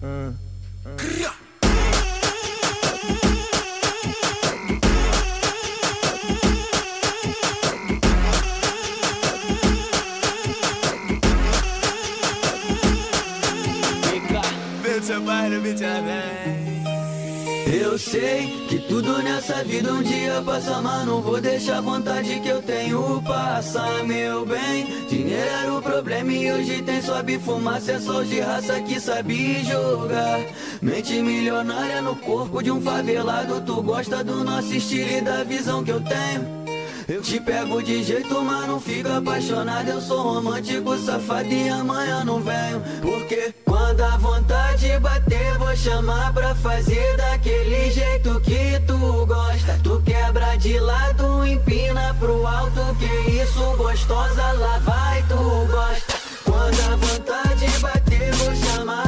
Better, 0.00 0.36
better, 15.10 15.60
better. 15.60 16.37
Eu 17.98 18.02
sei 18.02 18.46
que 18.68 18.78
tudo 18.78 19.20
nessa 19.24 19.64
vida 19.64 19.92
um 19.92 20.00
dia 20.00 20.40
passa, 20.46 20.80
mas 20.80 21.04
não 21.04 21.20
vou 21.20 21.40
deixar 21.40 21.78
a 21.78 21.80
vontade 21.80 22.38
que 22.38 22.48
eu 22.48 22.62
tenho 22.62 23.20
passar, 23.22 24.04
meu 24.04 24.46
bem. 24.46 24.86
Dinheiro 25.08 25.50
era 25.50 25.74
o 25.74 25.82
problema 25.82 26.32
e 26.32 26.52
hoje 26.52 26.80
tem 26.82 27.02
sobe 27.02 27.40
fumaça, 27.40 27.90
é 27.90 27.98
só 27.98 28.22
de 28.22 28.38
raça 28.38 28.80
que 28.82 29.00
sabe 29.00 29.64
jogar. 29.64 30.46
Mente 30.80 31.20
milionária 31.20 32.00
no 32.00 32.14
corpo 32.14 32.62
de 32.62 32.70
um 32.70 32.80
favelado, 32.80 33.60
tu 33.62 33.82
gosta 33.82 34.22
do 34.22 34.44
nosso 34.44 34.72
estilo 34.74 35.18
e 35.18 35.20
da 35.20 35.42
visão 35.42 35.82
que 35.82 35.90
eu 35.90 36.00
tenho. 36.00 36.67
Eu 37.08 37.22
te 37.22 37.40
pego 37.40 37.82
de 37.82 38.02
jeito, 38.02 38.42
mas 38.42 38.68
não 38.68 38.78
fico 38.78 39.08
apaixonado. 39.08 39.88
Eu 39.88 39.98
sou 39.98 40.34
romântico, 40.34 40.94
safado 40.98 41.50
e 41.50 41.66
amanhã 41.70 42.22
não 42.22 42.38
venho. 42.38 42.82
Porque 43.00 43.54
quando 43.64 44.02
a 44.02 44.18
vontade 44.18 44.98
bater, 44.98 45.56
vou 45.56 45.74
chamar 45.74 46.34
pra 46.34 46.54
fazer 46.54 47.16
daquele 47.16 47.90
jeito 47.90 48.38
que 48.40 48.78
tu 48.86 49.24
gosta. 49.24 49.80
Tu 49.82 50.02
quebra 50.04 50.56
de 50.56 50.78
lado, 50.78 51.46
empina 51.46 52.14
pro 52.20 52.46
alto. 52.46 52.94
Que 52.98 53.30
isso, 53.40 53.76
gostosa, 53.78 54.52
lá 54.52 54.78
vai, 54.80 55.22
tu 55.22 55.66
gosta. 55.70 56.14
Quando 56.44 56.92
a 56.92 56.96
vontade 56.96 57.80
bater, 57.80 58.32
vou 58.34 58.54
chamar 58.54 59.07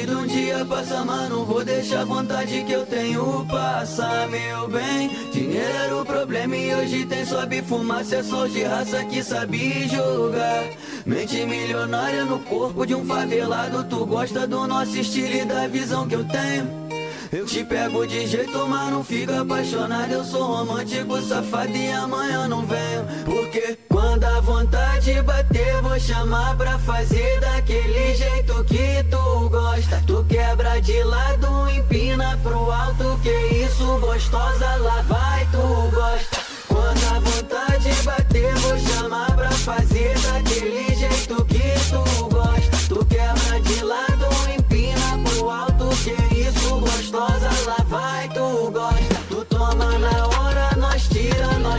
vida 0.00 0.16
um 0.16 0.26
dia 0.26 0.64
passa, 0.64 1.04
mas 1.04 1.28
não 1.28 1.44
vou 1.44 1.64
deixar 1.64 2.00
a 2.00 2.04
vontade 2.04 2.64
que 2.64 2.72
eu 2.72 2.86
tenho 2.86 3.44
passar, 3.46 4.28
meu 4.28 4.68
bem. 4.68 5.10
Dinheiro 5.30 5.76
era 5.84 5.96
o 5.96 6.04
problema 6.04 6.56
e 6.56 6.74
hoje 6.74 7.04
tem 7.04 7.24
sobe 7.24 7.60
fumaça, 7.62 8.16
é 8.16 8.22
só 8.22 8.46
de 8.46 8.62
raça 8.62 9.04
que 9.04 9.22
sabe 9.22 9.88
jogar. 9.88 10.70
Mente 11.04 11.44
milionária 11.44 12.24
no 12.24 12.38
corpo 12.40 12.86
de 12.86 12.94
um 12.94 13.04
favelado, 13.04 13.84
tu 13.84 14.06
gosta 14.06 14.46
do 14.46 14.66
nosso 14.66 14.96
estilo 14.96 15.34
e 15.34 15.44
da 15.44 15.66
visão 15.66 16.08
que 16.08 16.14
eu 16.14 16.24
tenho. 16.24 16.89
Eu 17.32 17.46
te 17.46 17.62
pego 17.62 18.04
de 18.04 18.26
jeito, 18.26 18.66
mas 18.66 18.90
não 18.90 19.04
fico 19.04 19.32
apaixonado. 19.32 20.10
Eu 20.10 20.24
sou 20.24 20.42
romântico, 20.42 21.22
safado 21.22 21.76
e 21.76 21.88
amanhã 21.92 22.48
não 22.48 22.66
venho. 22.66 23.06
Porque 23.24 23.78
quando 23.88 24.24
a 24.24 24.40
vontade 24.40 25.22
bater, 25.22 25.80
vou 25.80 25.98
chamar 26.00 26.56
pra 26.56 26.76
fazer 26.80 27.38
daquele 27.38 28.16
jeito 28.16 28.64
que 28.64 29.04
tu 29.08 29.48
gosta. 29.48 30.02
Tu 30.08 30.24
quebra 30.28 30.80
de 30.80 31.04
lado, 31.04 31.70
empina 31.70 32.36
pro 32.42 32.68
alto. 32.68 33.20
Que 33.22 33.64
isso, 33.64 33.86
gostosa, 34.00 34.76
lá 34.78 35.00
vai, 35.02 35.46
tu 35.52 35.90
gosta. 35.94 36.40
Quando 36.66 37.16
a 37.16 37.20
vontade 37.20 38.02
bater, 38.02 38.54
vou 38.56 38.78
chamar 38.78 39.36
pra 39.36 39.50
fazer 39.52 40.18
daquele 40.18 40.49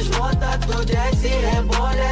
चश्मों 0.02 0.30
तक 0.42 0.66
तू 0.66 0.84
जैसी 0.90 1.30
है 1.46 1.62
बोले 1.70 2.10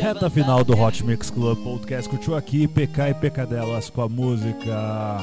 Reta 0.00 0.30
final 0.30 0.62
do 0.62 0.78
Hot 0.80 1.04
Mix 1.04 1.30
Club 1.30 1.58
Podcast. 1.64 2.08
Curtiu 2.08 2.36
aqui 2.36 2.68
PK 2.68 3.10
e 3.10 3.14
Pecadelas 3.14 3.90
com 3.90 4.02
a 4.02 4.08
música 4.08 5.18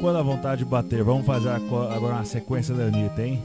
Quando 0.00 0.18
a 0.18 0.22
Vontade 0.22 0.64
Bater. 0.64 1.02
Vamos 1.02 1.26
fazer 1.26 1.48
agora 1.48 2.14
uma 2.14 2.24
sequência 2.24 2.72
da 2.72 2.84
Anitta, 2.84 3.22
hein? 3.22 3.42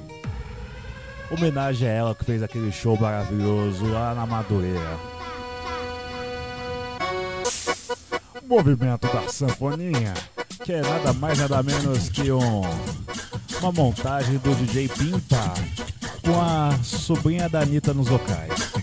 Homenagem 1.32 1.88
a 1.88 1.91
ela 1.91 2.15
que 2.15 2.24
fez 2.24 2.43
aquele 2.43 2.72
show 2.72 2.95
maravilhoso 2.99 3.86
lá 3.88 4.13
na 4.13 4.26
Madureira. 4.28 4.97
Movimento 8.45 9.07
da 9.11 9.28
sanfoninha, 9.28 10.13
que 10.63 10.74
é 10.74 10.82
nada 10.82 11.11
mais 11.13 11.39
nada 11.39 11.63
menos 11.63 12.07
que 12.07 12.32
um, 12.32 12.61
uma 13.59 13.72
montagem 13.72 14.38
do 14.38 14.55
DJ 14.55 14.88
Pimpa 14.88 15.53
com 16.24 16.39
a 16.39 16.72
sobrinha 16.84 17.49
da 17.49 17.61
Anitta 17.61 17.93
nos 17.93 18.07
vocais. 18.07 18.77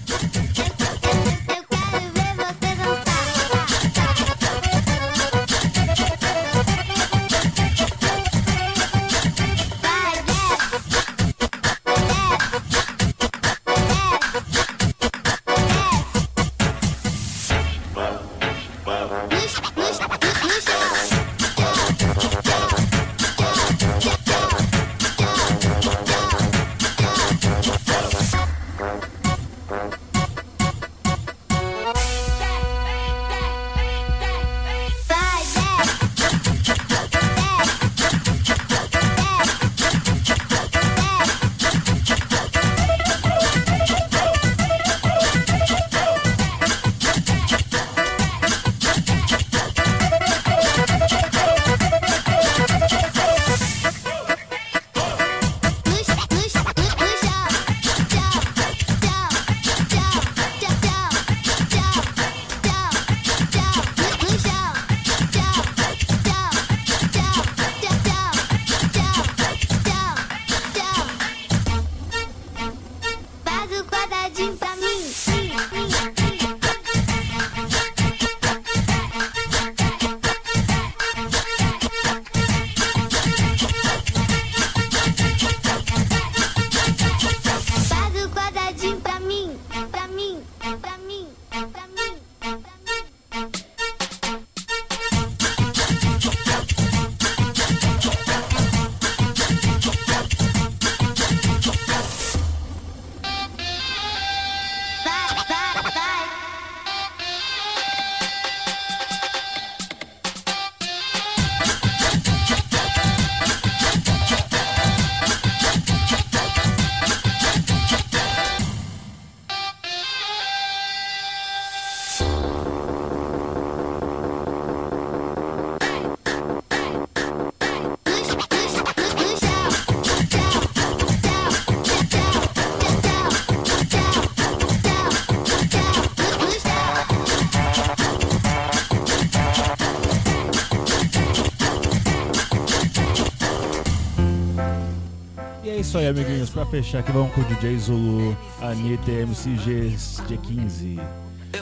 Isso 145.95 145.99
aí, 145.99 146.09
amiguinhos. 146.09 146.51
Pra 146.51 146.67
fechar 146.67 146.99
aqui, 146.99 147.13
vamos 147.13 147.33
com 147.33 147.41
o 147.41 147.45
DJ 147.45 147.79
Zulu, 147.79 148.37
Anitta 148.61 149.11
e 149.11 149.23
MCG 149.23 149.95
G15. 149.97 151.01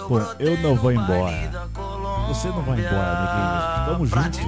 Com 0.09 0.18
Eu 0.39 0.59
Não 0.62 0.74
Vou 0.74 0.91
Embora. 0.91 1.68
Você 2.28 2.49
não 2.49 2.62
vai 2.62 2.80
embora, 2.80 3.87
amiguinhos. 3.87 3.87
Tamo 3.87 4.07
junto. 4.07 4.39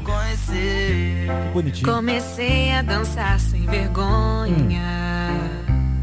Que 0.47 1.27
bonitinho. 1.53 1.93
Comecei 1.93 2.73
a 2.73 2.81
dançar 2.81 3.39
sem 3.39 3.67
vergonha 3.67 4.81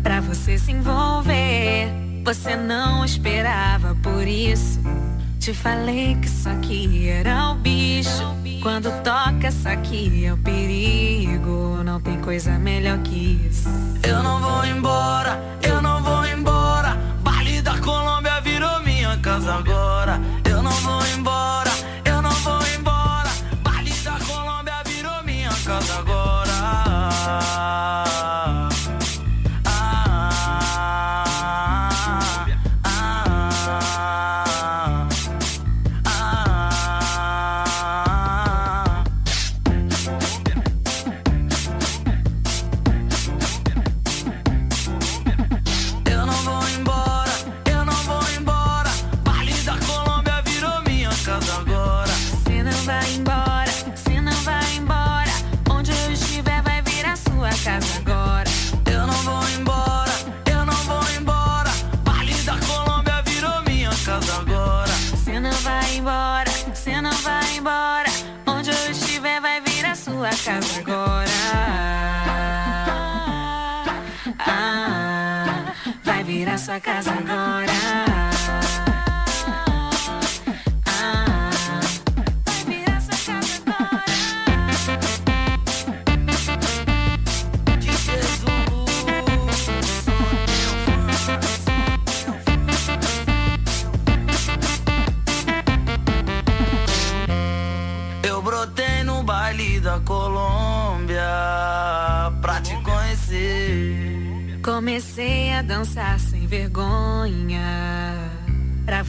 Pra 0.04 0.20
você 0.20 0.58
se 0.58 0.72
envolver 0.72 1.90
Você 2.24 2.56
não 2.56 3.06
esperava 3.06 3.96
por 4.04 4.28
isso 4.28 4.80
Te 5.40 5.54
falei 5.54 6.16
que 6.16 6.28
isso 6.28 6.50
aqui 6.50 7.08
era 7.08 7.52
o 7.52 7.56
bicho 7.56 8.36
Quando 8.62 8.92
toca 9.04 9.48
isso 9.48 9.68
aqui 9.68 10.26
é 10.26 10.34
o 10.34 10.38
perigo 10.38 11.11
tem 12.04 12.20
coisa 12.20 12.58
melhor 12.58 13.00
que 13.00 13.48
isso. 13.48 13.70
Eu 14.04 14.22
não 14.24 14.40
vou 14.40 14.66
embora, 14.66 15.40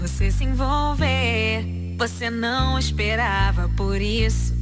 você 0.02 0.32
se 0.32 0.42
envolver. 0.42 1.94
Você 1.96 2.28
não 2.28 2.76
esperava 2.76 3.68
por 3.76 4.00
isso. 4.00 4.52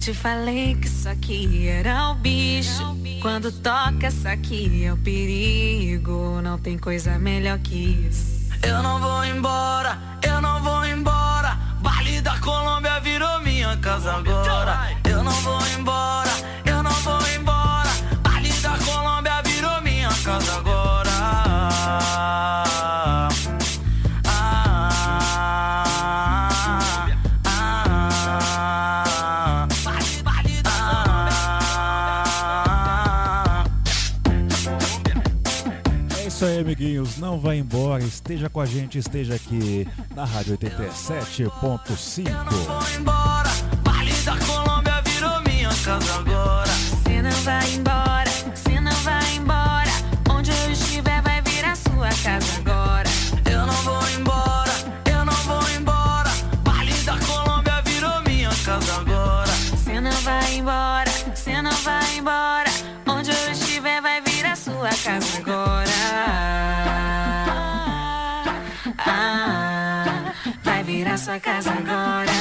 Te 0.00 0.14
falei 0.14 0.76
que 0.76 0.86
isso 0.86 1.06
aqui 1.06 1.68
era 1.68 2.10
o 2.10 2.14
bicho. 2.14 2.96
Quando 3.20 3.52
toca 3.52 4.08
isso 4.08 4.26
aqui 4.26 4.84
é 4.84 4.92
o 4.92 4.96
perigo. 4.96 6.40
Não 6.40 6.58
tem 6.58 6.78
coisa 6.78 7.18
melhor 7.18 7.58
que 7.58 8.08
isso. 8.08 8.48
Eu 8.62 8.82
não 8.82 8.98
vou 8.98 9.24
embora, 9.26 9.98
eu 10.22 10.40
não 10.40 10.62
vou 10.62 10.86
embora. 10.86 11.54
Baile 11.80 12.22
da 12.22 12.38
Colômbia 12.38 12.98
virou 13.00 13.40
minha 13.40 13.76
casa 13.76 14.14
agora. 14.14 14.96
Eu 15.04 15.22
não 15.22 15.32
vou 15.32 15.60
embora, 15.78 16.27
Não 37.28 37.38
vai 37.38 37.58
embora. 37.58 38.02
Esteja 38.02 38.48
com 38.48 38.58
a 38.58 38.64
gente, 38.64 38.96
esteja 38.96 39.34
aqui 39.34 39.86
na 40.16 40.24
Rádio 40.24 40.56
87.5. 40.56 42.24
embora. 42.98 43.50
Baile 43.84 44.14
da 44.24 44.34
Colômbia 44.38 45.02
virou 45.04 45.38
minha 45.42 45.68
casa 45.84 46.14
agora. 46.14 46.70
Você 46.70 47.20
não 47.20 47.30
vai 47.30 47.74
embora, 47.74 48.30
você 48.54 48.80
não 48.80 48.92
vai 48.92 49.36
embora 49.36 49.90
Onde 50.30 50.50
eu 50.50 50.70
estiver 50.70 51.20
vai 51.20 51.42
vir 51.42 51.64
a 51.66 51.76
sua 51.76 52.08
casa 52.22 52.46
agora 52.60 53.08
Eu 53.44 53.66
não 53.66 53.74
vou 53.74 54.08
embora, 54.18 54.72
eu 55.12 55.24
não 55.26 55.34
vou 55.34 55.70
embora. 55.76 56.30
Da 57.04 57.18
Colômbia 57.26 57.82
virou 57.84 58.22
minha 58.22 58.50
casa 58.64 59.00
agora. 59.00 59.52
Você 59.52 60.00
não 60.00 60.12
vai 60.12 60.54
embora, 60.54 61.10
você 61.34 61.60
não 61.60 61.72
vai 61.72 62.16
embora. 62.16 62.70
Onde 63.06 63.30
eu 63.30 63.52
estiver 63.52 64.00
vai 64.00 64.22
vir 64.22 64.46
a 64.46 64.56
sua 64.56 64.88
casa 64.88 65.38
agora. 65.38 65.47
Ah, 71.28 71.32
sua 71.32 71.40
casa 71.40 71.70
agora. 71.72 72.32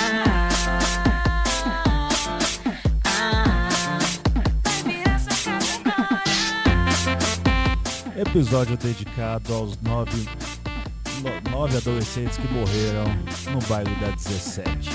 Episódio 8.16 8.78
dedicado 8.78 9.54
aos 9.54 9.78
nove, 9.82 10.12
no- 11.22 11.52
nove 11.52 11.78
adolescentes 11.78 12.38
que 12.38 12.48
morreram 12.54 13.06
no 13.52 13.60
baile 13.68 13.94
da 13.96 14.10
17. 14.12 14.90